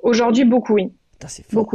[0.02, 0.92] Aujourd'hui, beaucoup, oui
[1.28, 1.70] c'est fort.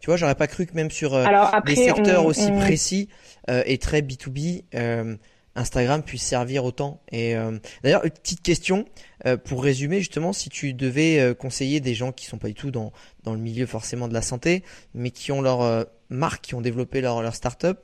[0.00, 1.24] Tu vois, j'aurais pas cru que même sur euh,
[1.66, 3.08] des secteurs aussi précis
[3.48, 5.16] euh, et très B2B, euh,
[5.54, 7.00] Instagram puisse servir autant.
[7.10, 7.34] Et
[7.82, 8.86] d'ailleurs, une petite question
[9.44, 12.92] pour résumer justement, si tu devais conseiller des gens qui sont pas du tout dans
[13.24, 14.62] dans le milieu forcément de la santé,
[14.94, 17.78] mais qui ont leur marque, qui ont développé leur leur startup,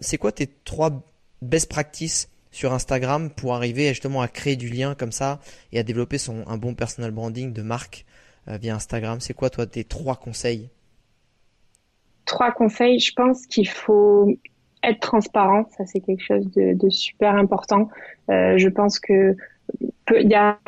[0.00, 1.04] c'est quoi tes trois
[1.42, 5.40] best practices sur Instagram pour arriver justement à créer du lien comme ça
[5.72, 8.06] et à développer son un bon personal branding de marque
[8.46, 9.20] euh, via Instagram?
[9.20, 10.70] C'est quoi, toi, tes trois conseils?
[12.26, 13.00] Trois conseils.
[13.00, 14.38] Je pense qu'il faut
[14.90, 15.64] être transparent.
[15.76, 17.88] Ça, c'est quelque chose de, de super important.
[18.30, 19.36] Euh, je pense que
[20.14, 20.58] il y a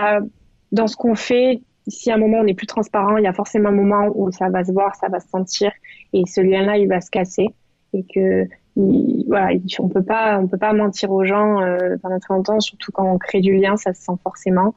[0.73, 3.33] dans ce qu'on fait, si à un moment on n'est plus transparent, il y a
[3.33, 5.71] forcément un moment où ça va se voir, ça va se sentir,
[6.13, 7.49] et ce lien-là, il va se casser,
[7.93, 8.47] et que
[8.77, 12.93] voilà, on peut pas, on peut pas mentir aux gens euh, pendant très longtemps, surtout
[12.93, 14.75] quand on crée du lien, ça se sent forcément.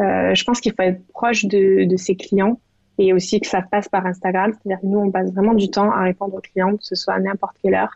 [0.00, 2.58] Euh, je pense qu'il faut être proche de, de, ses clients
[2.98, 4.52] et aussi que ça passe par Instagram.
[4.52, 7.14] C'est-à-dire que nous, on passe vraiment du temps à répondre aux clients, que ce soit
[7.14, 7.92] à n'importe quelle heure.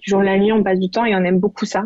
[0.00, 1.84] Du jour la nuit, on passe du temps et on aime beaucoup ça.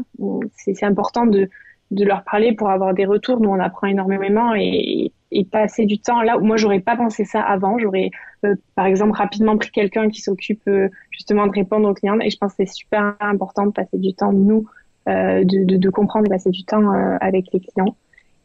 [0.55, 1.49] C'est important de,
[1.91, 3.41] de leur parler pour avoir des retours.
[3.41, 7.25] Nous, on apprend énormément et, et passer du temps là où moi, j'aurais pas pensé
[7.25, 7.79] ça avant.
[7.79, 8.11] J'aurais,
[8.45, 12.21] euh, par exemple, rapidement pris quelqu'un qui s'occupe euh, justement de répondre aux clients.
[12.21, 14.67] Et je pense que c'est super important de passer du temps, nous,
[15.09, 16.89] euh, de, de, de, comprendre et passer du temps
[17.21, 17.97] avec les clients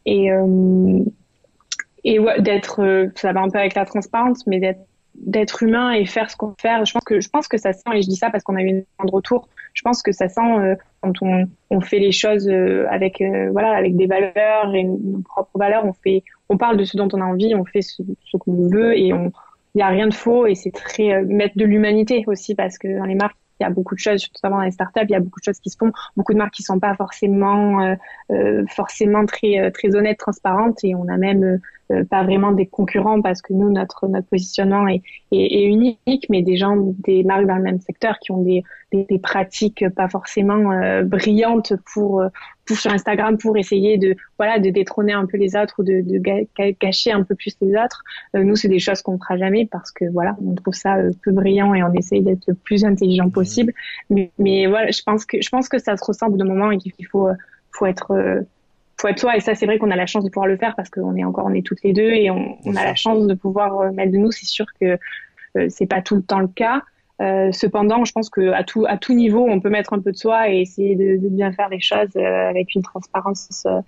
[0.08, 1.04] et euh,
[2.04, 4.80] et d'être euh, ça va un peu avec la transparence mais d'être
[5.18, 6.70] d'être humain et faire ce qu'on fait.
[6.86, 8.62] Je pense que je pense que ça sent et je dis ça parce qu'on a
[8.62, 11.14] eu une de retour je pense que ça sent euh, quand
[11.70, 12.50] on, fait les choses
[12.90, 16.98] avec voilà avec des valeurs et nos propres valeurs on fait on parle de ce
[16.98, 18.02] dont on a envie on fait ce,
[18.40, 22.24] qu'on veut et il y a rien de faux et c'est très mettre de l'humanité
[22.26, 24.72] aussi parce que dans les marques il y a beaucoup de choses, surtout dans les
[24.72, 26.80] startups, il y a beaucoup de choses qui se font, beaucoup de marques qui sont
[26.80, 27.96] pas forcément euh,
[28.32, 31.60] euh forcément très euh, très honnêtes, transparentes, et on a même
[31.92, 35.02] euh, pas vraiment des concurrents parce que nous notre notre positionnement est,
[35.32, 38.64] est, est, unique, mais des gens, des marques dans le même secteur qui ont des
[38.92, 42.24] des, des pratiques pas forcément brillantes pour
[42.76, 46.72] sur Instagram pour essayer de voilà de détrôner un peu les autres ou de, de
[46.74, 48.04] cacher un peu plus les autres.
[48.36, 50.98] Euh, nous, c'est des choses qu'on ne fera jamais parce que voilà, on trouve ça
[50.98, 53.74] euh, peu brillant et on essaye d'être le plus intelligent possible.
[54.10, 56.78] Mais, mais, voilà, je pense que je pense que ça se bout d'un moment et
[56.78, 57.30] qu'il faut
[57.72, 58.46] faut être
[59.00, 60.76] faut être soi et ça c'est vrai qu'on a la chance de pouvoir le faire
[60.76, 63.28] parce qu'on est encore on est toutes les deux et on, on a la chance
[63.28, 64.98] de pouvoir mettre de nous c'est sûr que
[65.70, 66.82] c'est pas tout le temps le cas
[67.22, 70.12] euh, cependant, je pense que à tout à tout niveau, on peut mettre un peu
[70.12, 73.82] de soi et essayer de, de bien faire les choses euh, avec une transparence euh,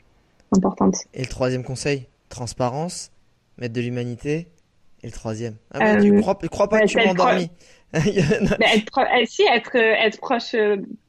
[0.55, 0.97] importante.
[1.13, 3.11] Et le troisième conseil, transparence,
[3.57, 4.47] mettre de l'humanité.
[5.01, 5.55] Et le troisième.
[5.73, 7.49] Ah tu crois, crois pas que tu m'as endormi.
[7.93, 10.55] être, si être être proche,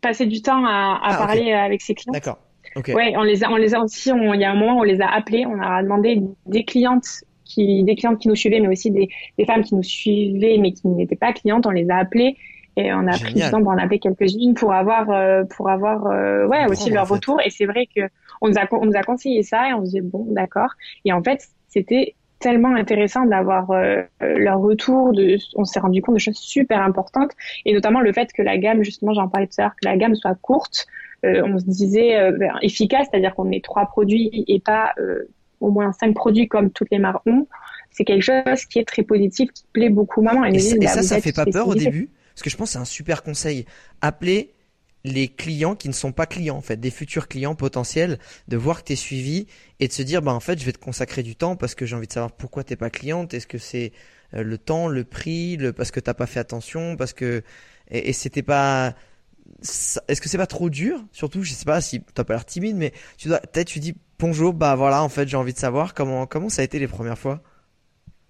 [0.00, 2.12] passer du temps à, à ah, parler avec ses clients.
[2.12, 2.38] D'accord.
[2.76, 2.94] Okay.
[2.94, 4.10] Ouais, on les a, on les a aussi.
[4.10, 7.84] il y a un moment, on les a appelés, on a demandé des clientes qui,
[7.84, 10.88] des clientes qui nous suivaient, mais aussi des, des femmes qui nous suivaient, mais qui
[10.88, 11.66] n'étaient pas clientes.
[11.66, 12.36] On les a appelées
[12.76, 16.06] et on a pris du temps pour en appeler quelques-unes pour avoir, euh, pour avoir,
[16.06, 17.40] euh, ouais, aussi leur retour.
[17.44, 18.02] Et c'est vrai que
[18.40, 20.70] on nous a, on nous a conseillé ça et on se disait bon, d'accord.
[21.04, 25.12] Et en fait, c'était tellement intéressant d'avoir euh, leur retour.
[25.12, 27.32] De, on s'est rendu compte de choses super importantes
[27.66, 29.96] et notamment le fait que la gamme, justement, j'en parlais tout à l'heure, que la
[29.96, 30.86] gamme soit courte.
[31.22, 34.94] on se disait ben, efficace, c'est-à-dire qu'on met trois produits et pas
[35.60, 37.46] au moins cinq produits comme toutes les marrons,
[37.90, 40.44] c'est quelque chose qui est très positif, qui plaît beaucoup maman.
[40.44, 42.78] Et, et, ça, ça fait pas peur au début Parce que je pense que c'est
[42.78, 43.66] un super conseil.
[44.00, 44.54] Appeler
[45.04, 48.80] les clients qui ne sont pas clients, en fait, des futurs clients potentiels, de voir
[48.80, 49.46] que tu es suivi
[49.80, 51.86] et de se dire, bah, en fait, je vais te consacrer du temps parce que
[51.86, 53.32] j'ai envie de savoir pourquoi t'es pas cliente.
[53.32, 53.92] Est-ce que c'est
[54.34, 57.42] euh, le temps, le prix, le, parce que t'as pas fait attention, parce que,
[57.90, 58.94] et, et c'était pas,
[60.08, 61.02] est-ce que c'est pas trop dur?
[61.12, 63.94] Surtout, je sais pas si t'as pas l'air timide, mais tu dois, peut-être tu dis
[64.20, 66.88] bonjour, bah voilà, en fait, j'ai envie de savoir comment comment ça a été les
[66.88, 67.40] premières fois.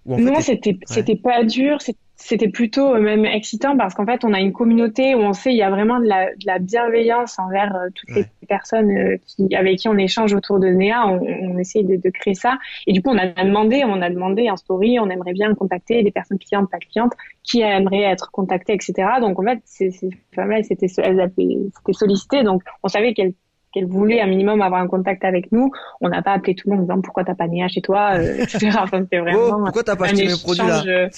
[0.06, 1.78] non, c'était c'était pas dur,
[2.16, 5.52] c'était plutôt euh, même excitant parce qu'en fait, on a une communauté où on sait
[5.52, 9.16] il y a vraiment de la, de la bienveillance envers euh, toutes les personnes euh,
[9.26, 11.06] qui, avec qui on échange autour de Néa.
[11.08, 12.58] On, on essaye de, de, créer ça.
[12.86, 16.02] Et du coup, on a demandé, on a demandé en story, on aimerait bien contacter
[16.02, 18.94] des personnes clientes, pas clientes, qui aimeraient être contactées, etc.
[19.20, 19.90] Donc en fait, ces
[20.34, 23.34] femmes-là, c'était sollicitées, donc on savait qu'elles
[23.72, 25.70] qu'elle voulait un minimum avoir un contact avec nous.
[26.00, 28.12] On n'a pas appelé tout le monde en disant pourquoi t'as pas Néa chez toi,
[28.14, 28.70] euh, etc.
[28.80, 29.58] Enfin, c'était vraiment.
[29.58, 31.08] Oh, pourquoi t'as pas acheté mes produits là euh,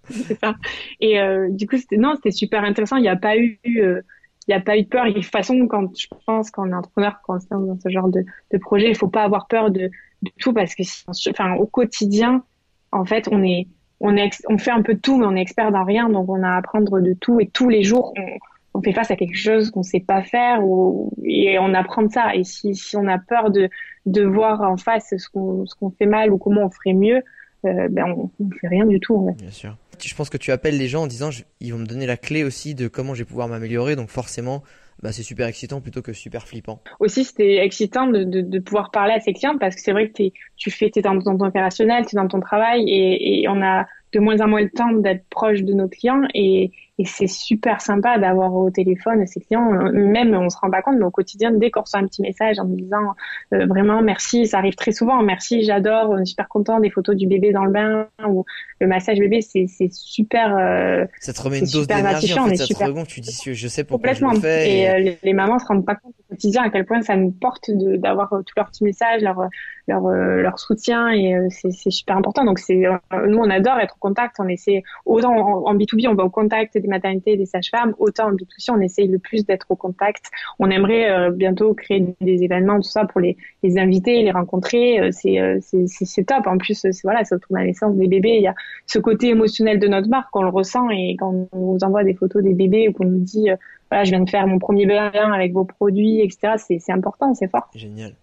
[0.08, 0.54] C'est ça.
[1.00, 2.96] Et euh, du coup, c'était non, c'était super intéressant.
[2.96, 4.02] Il n'y a pas eu, euh,
[4.46, 5.06] il y a pas eu de peur.
[5.06, 8.08] Et de toute façon, quand je pense qu'en entrepreneur, quand on est dans ce genre
[8.08, 9.90] de, de projet, il faut pas avoir peur de,
[10.22, 10.82] de tout parce que,
[11.30, 12.44] enfin, au quotidien,
[12.92, 13.66] en fait, on est,
[14.00, 16.28] on est, on fait un peu de tout, mais on est expert dans rien, donc
[16.28, 18.38] on a à apprendre de tout et tous les jours, on,
[18.76, 22.12] on fait face à quelque chose qu'on sait pas faire ou, et on apprend de
[22.12, 22.34] ça.
[22.34, 23.68] Et si, si on a peur de,
[24.06, 27.22] de voir en face ce qu'on ce qu'on fait mal ou comment on ferait mieux,
[27.64, 29.30] euh, ben on, on fait rien du tout.
[29.38, 29.76] Bien sûr.
[29.98, 32.44] Je pense que tu appelles les gens en disant ils vont me donner la clé
[32.44, 33.96] aussi de comment je vais pouvoir m'améliorer.
[33.96, 34.62] Donc forcément,
[35.02, 36.80] bah, c'est super excitant plutôt que super flippant.
[37.00, 40.10] Aussi, c'était excitant de, de, de, pouvoir parler à ses clients parce que c'est vrai
[40.10, 43.48] que es, tu fais, es dans ton opérationnel, tu es dans ton travail et, et
[43.48, 47.04] on a de moins en moins le temps d'être proche de nos clients et, et
[47.04, 49.70] c'est super sympa d'avoir au téléphone ces clients.
[49.92, 52.58] Même, on se rend pas compte, mais au quotidien, dès qu'on reçoit un petit message
[52.58, 53.14] en nous disant
[53.52, 55.22] euh, vraiment merci, ça arrive très souvent.
[55.22, 58.46] Merci, j'adore, on est super content des photos du bébé dans le bain ou
[58.80, 60.56] le massage bébé, c'est super.
[60.56, 62.38] Euh, ça te remet une dose d'énergie.
[62.38, 62.92] En fait, ça super...
[62.94, 64.30] te tu dis je sais pourquoi Complètement.
[64.30, 64.70] je le fais.
[64.70, 67.30] Et, euh, les, mamans se rendent pas compte au quotidien à quel point ça nous
[67.30, 69.48] porte d'avoir tous leurs petits messages, leur
[69.88, 72.44] leur, leur soutien et c'est super important.
[72.44, 74.36] Donc c'est nous on adore être au contact.
[74.40, 78.28] On essaie autant en, en B2B on va au contact des maternités, des sages-femmes, autant
[78.28, 80.30] en B2C, on essaye le plus d'être au contact.
[80.58, 83.36] On aimerait euh, bientôt créer des événements, tout ça, pour les,
[83.76, 85.00] inviter, les rencontrer.
[85.00, 86.46] Euh, euh, c'est, c'est, top.
[86.46, 88.36] En plus, c'est, voilà, autour de la naissance des bébés.
[88.36, 88.54] Il y a
[88.86, 90.88] ce côté émotionnel de notre marque, on le ressent.
[90.90, 93.48] Et quand on nous envoie des photos des bébés ou qu'on nous dit,
[93.90, 97.34] voilà, je viens de faire mon premier bain avec vos produits, etc., c'est, c'est important,
[97.34, 97.68] c'est fort.
[97.74, 98.14] Génial.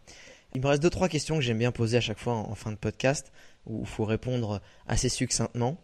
[0.55, 2.71] Il me reste deux, trois questions que j'aime bien poser à chaque fois en, fin
[2.71, 3.31] de podcast,
[3.65, 5.77] où il faut répondre assez succinctement.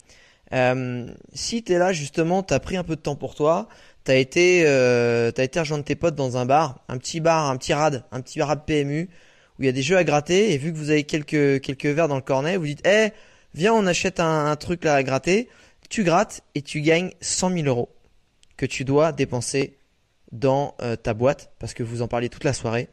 [0.53, 3.67] Euh, si t'es là justement, t'as pris un peu de temps pour toi,
[4.03, 7.57] t'as été, euh, t'as été rejoindre tes potes dans un bar, un petit bar, un
[7.57, 9.09] petit rad, un petit rad PMU
[9.59, 11.85] où il y a des jeux à gratter et vu que vous avez quelques quelques
[11.85, 13.09] verres dans le cornet, vous dites, eh,
[13.53, 15.49] viens, on achète un, truc là à gratter.
[15.89, 17.89] Tu grattes et tu gagnes 100 000 euros
[18.57, 19.77] que tu dois dépenser
[20.31, 22.89] dans euh, ta boîte parce que vous en parlez toute la soirée.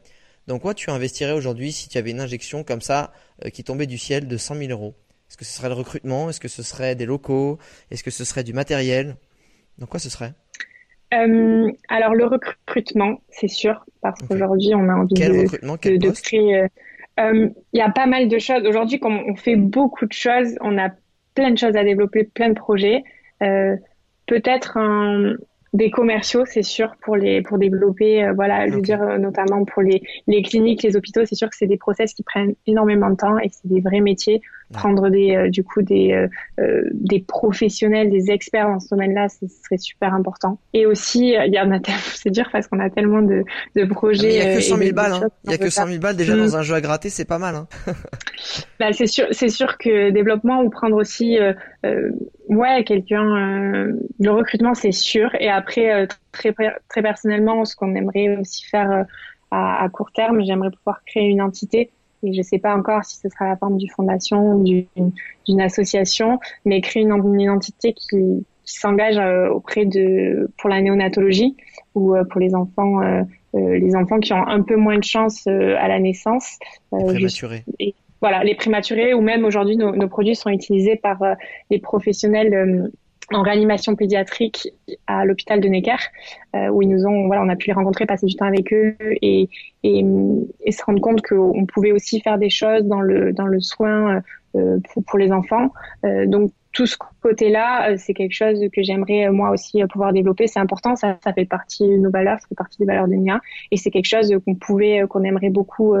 [0.47, 3.13] Donc quoi tu investirais aujourd'hui si tu avais une injection comme ça
[3.45, 4.95] euh, qui tombait du ciel de 100 000 euros
[5.37, 6.29] est-ce que ce serait le recrutement?
[6.29, 7.59] Est-ce que ce serait des locaux?
[7.91, 9.17] Est-ce que ce serait du matériel?
[9.77, 10.33] Donc quoi ce serait?
[11.13, 16.57] Euh, alors le recrutement, c'est sûr, parce qu'aujourd'hui on a envie de, de, créer.
[16.57, 16.67] Euh,
[17.19, 18.65] euh, il y a pas mal de choses.
[18.65, 20.89] Aujourd'hui, comme on fait beaucoup de choses, on a
[21.35, 23.03] plein de choses à développer, plein de projets.
[23.39, 25.35] Peut-être un,
[25.73, 29.65] des commerciaux, c'est sûr, pour les pour développer, euh, voilà, je veux dire euh, notamment
[29.65, 33.09] pour les les cliniques, les hôpitaux, c'est sûr que c'est des process qui prennent énormément
[33.09, 34.41] de temps et c'est des vrais métiers.
[34.73, 36.27] Prendre des euh, du coup des
[36.91, 40.59] des professionnels, des experts dans ce domaine-là, ce serait super important.
[40.73, 43.43] Et aussi, il y en a tellement, c'est dur parce qu'on a tellement de
[43.75, 44.35] de projets.
[44.35, 45.29] Il y a que 100 000 balles, hein.
[45.45, 46.39] Il y a que 100 000 balles déjà mm.
[46.39, 47.55] dans un jeu à gratter, c'est pas mal.
[47.55, 47.67] Hein.
[48.79, 51.37] bah, c'est sûr, c'est sûr que développement ou prendre aussi
[52.49, 55.29] ouais quelqu'un le recrutement c'est sûr.
[55.39, 56.53] Et après euh, très
[56.89, 59.03] très personnellement ce qu'on aimerait aussi faire euh,
[59.51, 61.91] à, à, court terme j'aimerais pouvoir créer une entité.
[62.23, 66.81] Et je sais pas encore si ce sera la forme d'une fondation d'une association mais
[66.81, 71.55] créer une, une entité qui, qui s'engage euh, auprès de pour la néonatologie
[71.93, 72.99] ou pour les enfants
[73.53, 76.59] les enfants qui ont un peu moins de chance à la naissance.
[76.91, 77.63] Prématurés
[78.21, 81.33] voilà, les prématurés ou même aujourd'hui nos, nos, produits sont utilisés par euh,
[81.69, 82.87] les professionnels euh,
[83.33, 84.69] en réanimation pédiatrique
[85.05, 85.97] à l'hôpital de Necker,
[86.55, 88.71] euh, où ils nous ont, voilà, on a pu les rencontrer, passer du temps avec
[88.71, 89.49] eux et,
[89.83, 90.05] et,
[90.61, 94.21] et se rendre compte qu'on pouvait aussi faire des choses dans le dans le soin
[94.53, 95.71] pour, pour, les enfants.
[96.25, 100.47] donc tout ce côté-là, c'est quelque chose que j'aimerais moi aussi pouvoir développer.
[100.47, 103.13] C'est important, ça, ça fait partie de nos valeurs, ça fait partie des valeurs de
[103.13, 103.41] NIA,
[103.71, 105.95] et c'est quelque chose qu'on pouvait, qu'on aimerait beaucoup,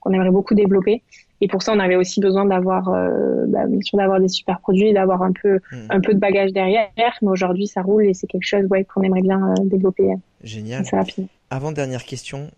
[0.00, 1.02] qu'on aimerait beaucoup développer.
[1.40, 4.60] Et pour ça, on avait aussi besoin d'avoir, euh, bah, bien sûr, d'avoir des super
[4.60, 5.86] produits, d'avoir un peu, hmm.
[5.90, 6.88] un peu de bagage derrière.
[6.96, 10.10] Mais aujourd'hui, ça roule et c'est quelque chose, ouais, qu'on aimerait bien euh, développer.
[10.10, 10.84] Euh, Génial.
[11.50, 12.50] Avant dernière question,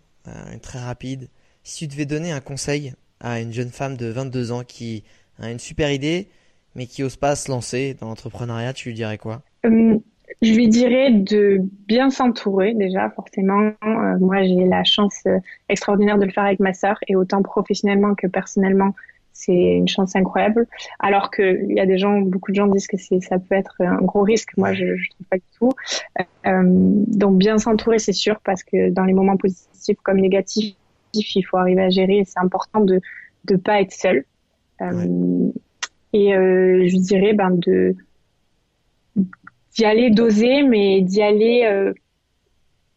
[0.61, 1.27] très rapide.
[1.63, 5.03] Si tu devais donner un conseil à une jeune femme de 22 ans qui
[5.39, 6.27] a une super idée,
[6.75, 9.41] mais qui ose pas se lancer dans l'entrepreneuriat, tu lui dirais quoi?
[9.63, 10.01] Hum,
[10.41, 13.71] je lui dirais de bien s'entourer déjà, forcément.
[13.83, 15.37] Euh, moi, j'ai la chance euh,
[15.69, 18.95] extraordinaire de le faire avec ma sœur et autant professionnellement que personnellement,
[19.33, 20.67] c'est une chance incroyable.
[20.99, 23.75] Alors que il y a des gens, beaucoup de gens disent que ça peut être
[23.79, 24.51] un gros risque.
[24.57, 25.71] Moi, je, je trouve pas du tout.
[26.47, 30.75] Euh, donc, bien s'entourer, c'est sûr, parce que dans les moments positifs comme négatifs,
[31.13, 32.23] il faut arriver à gérer.
[32.25, 32.99] C'est important de
[33.45, 34.25] de pas être seul.
[34.81, 35.51] Euh,
[36.13, 37.95] Et euh, je dirais ben de
[39.75, 41.93] d'y aller doser, mais d'y aller euh,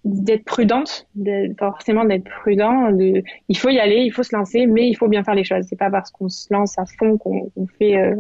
[0.05, 2.91] d'être prudente, de, forcément d'être prudent.
[2.91, 5.45] De, il faut y aller, il faut se lancer, mais il faut bien faire les
[5.45, 5.65] choses.
[5.69, 8.17] C'est pas parce qu'on se lance à fond qu'on fait euh,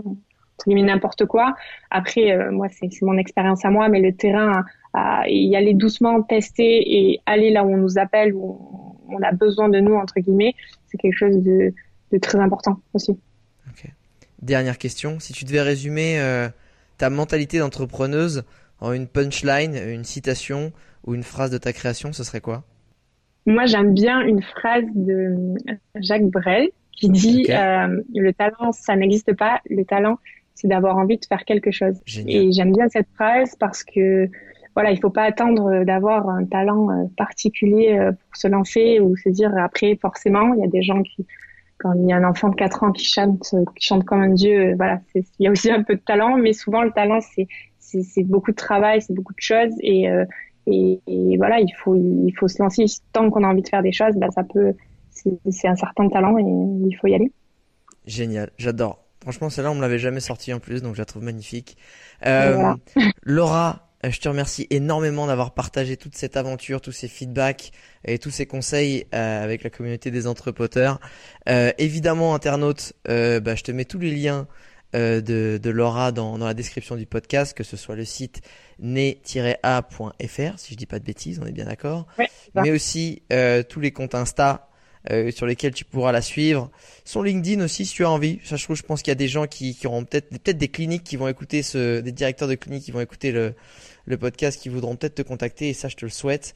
[0.66, 1.54] n'importe quoi.
[1.90, 6.22] Après, euh, moi, c'est mon expérience à moi, mais le terrain, à, y aller doucement,
[6.22, 10.20] tester et aller là où on nous appelle, où on, a besoin de nous entre
[10.20, 10.54] guillemets,
[10.86, 11.74] c'est quelque chose de,
[12.12, 13.18] de, très important aussi.
[13.70, 13.90] Okay.
[14.40, 16.48] Dernière question, si tu devais résumer euh,
[16.98, 18.44] ta mentalité d'entrepreneuse
[18.80, 20.72] en une punchline, une citation
[21.06, 22.64] ou une phrase de ta création, ce serait quoi?
[23.46, 25.54] Moi, j'aime bien une phrase de
[25.96, 29.60] Jacques Brel qui dit euh, le talent, ça n'existe pas.
[29.68, 30.18] Le talent,
[30.54, 31.96] c'est d'avoir envie de faire quelque chose.
[32.26, 34.28] Et j'aime bien cette phrase parce que
[34.74, 39.16] voilà, il faut pas attendre d'avoir un talent euh, particulier euh, pour se lancer ou
[39.16, 41.26] se dire après forcément, il y a des gens qui
[41.84, 44.30] quand il y a un enfant de 4 ans qui chante, qui chante comme un
[44.30, 47.20] dieu, euh, voilà, il y a aussi un peu de talent, mais souvent le talent
[47.20, 47.46] c'est
[47.78, 50.24] c'est beaucoup de travail, c'est beaucoup de choses et, euh,
[50.66, 53.82] et, et, voilà, il faut il faut se lancer tant qu'on a envie de faire
[53.82, 54.72] des choses, bah ça peut
[55.12, 57.30] c'est un certain talent et il faut y aller.
[58.06, 59.04] Génial, j'adore.
[59.20, 61.76] Franchement, celle-là, on me l'avait jamais sortie en plus, donc je la trouve magnifique.
[62.26, 62.74] Euh,
[63.22, 67.72] Laura, je te remercie énormément d'avoir partagé toute cette aventure, tous ces feedbacks
[68.04, 71.00] et tous ces conseils euh, avec la communauté des entrepreneurs.
[71.48, 74.46] Euh, évidemment, internaute, euh, bah, je te mets tous les liens
[74.94, 78.40] euh, de, de, Laura dans, dans, la description du podcast, que ce soit le site
[78.78, 82.06] né-a.fr, si je dis pas de bêtises, on est bien d'accord.
[82.54, 83.22] Mais aussi
[83.68, 84.68] tous les comptes Insta
[85.10, 86.70] euh, sur lesquels tu pourras la suivre.
[87.04, 88.40] Son LinkedIn aussi, si tu as envie.
[88.42, 90.56] Ça, je trouve, je pense qu'il y a des gens qui, qui auront peut-être peut-être
[90.56, 93.54] des cliniques qui vont écouter ce, des directeurs de cliniques qui vont écouter le,
[94.04, 95.68] le podcast, qui voudront peut-être te contacter.
[95.68, 96.54] Et ça, je te le souhaite.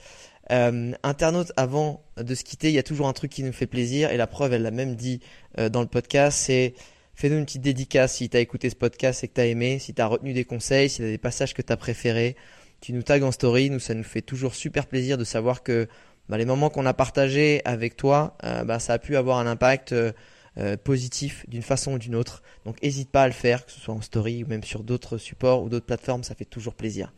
[0.51, 3.67] Euh, internaute, avant de se quitter, il y a toujours un truc qui nous fait
[3.67, 4.11] plaisir.
[4.11, 5.21] Et la preuve, elle l'a même dit
[5.59, 6.75] euh, dans le podcast, c'est
[7.15, 9.79] fais-nous une petite dédicace si tu as écouté ce podcast et que tu as aimé,
[9.79, 12.37] si tu as retenu des conseils, s'il y a des passages que tu as préférés.
[12.81, 15.89] Tu nous tags en story, nous ça nous fait toujours super plaisir de savoir que
[16.29, 19.47] bah, les moments qu'on a partagés avec toi, euh, bah, ça a pu avoir un
[19.47, 19.95] impact
[20.59, 22.43] euh, positif d'une façon ou d'une autre.
[22.65, 25.17] Donc n'hésite pas à le faire, que ce soit en story ou même sur d'autres
[25.17, 27.13] supports ou d'autres plateformes, ça fait toujours plaisir.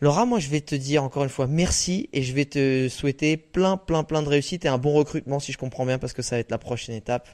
[0.00, 3.36] Laura, moi je vais te dire encore une fois merci et je vais te souhaiter
[3.36, 6.22] plein plein plein de réussite et un bon recrutement si je comprends bien parce que
[6.22, 7.28] ça va être la prochaine étape.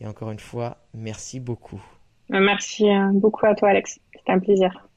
[0.00, 1.82] Et encore une fois, merci beaucoup.
[2.28, 4.88] Merci beaucoup à toi Alex, c'était un plaisir.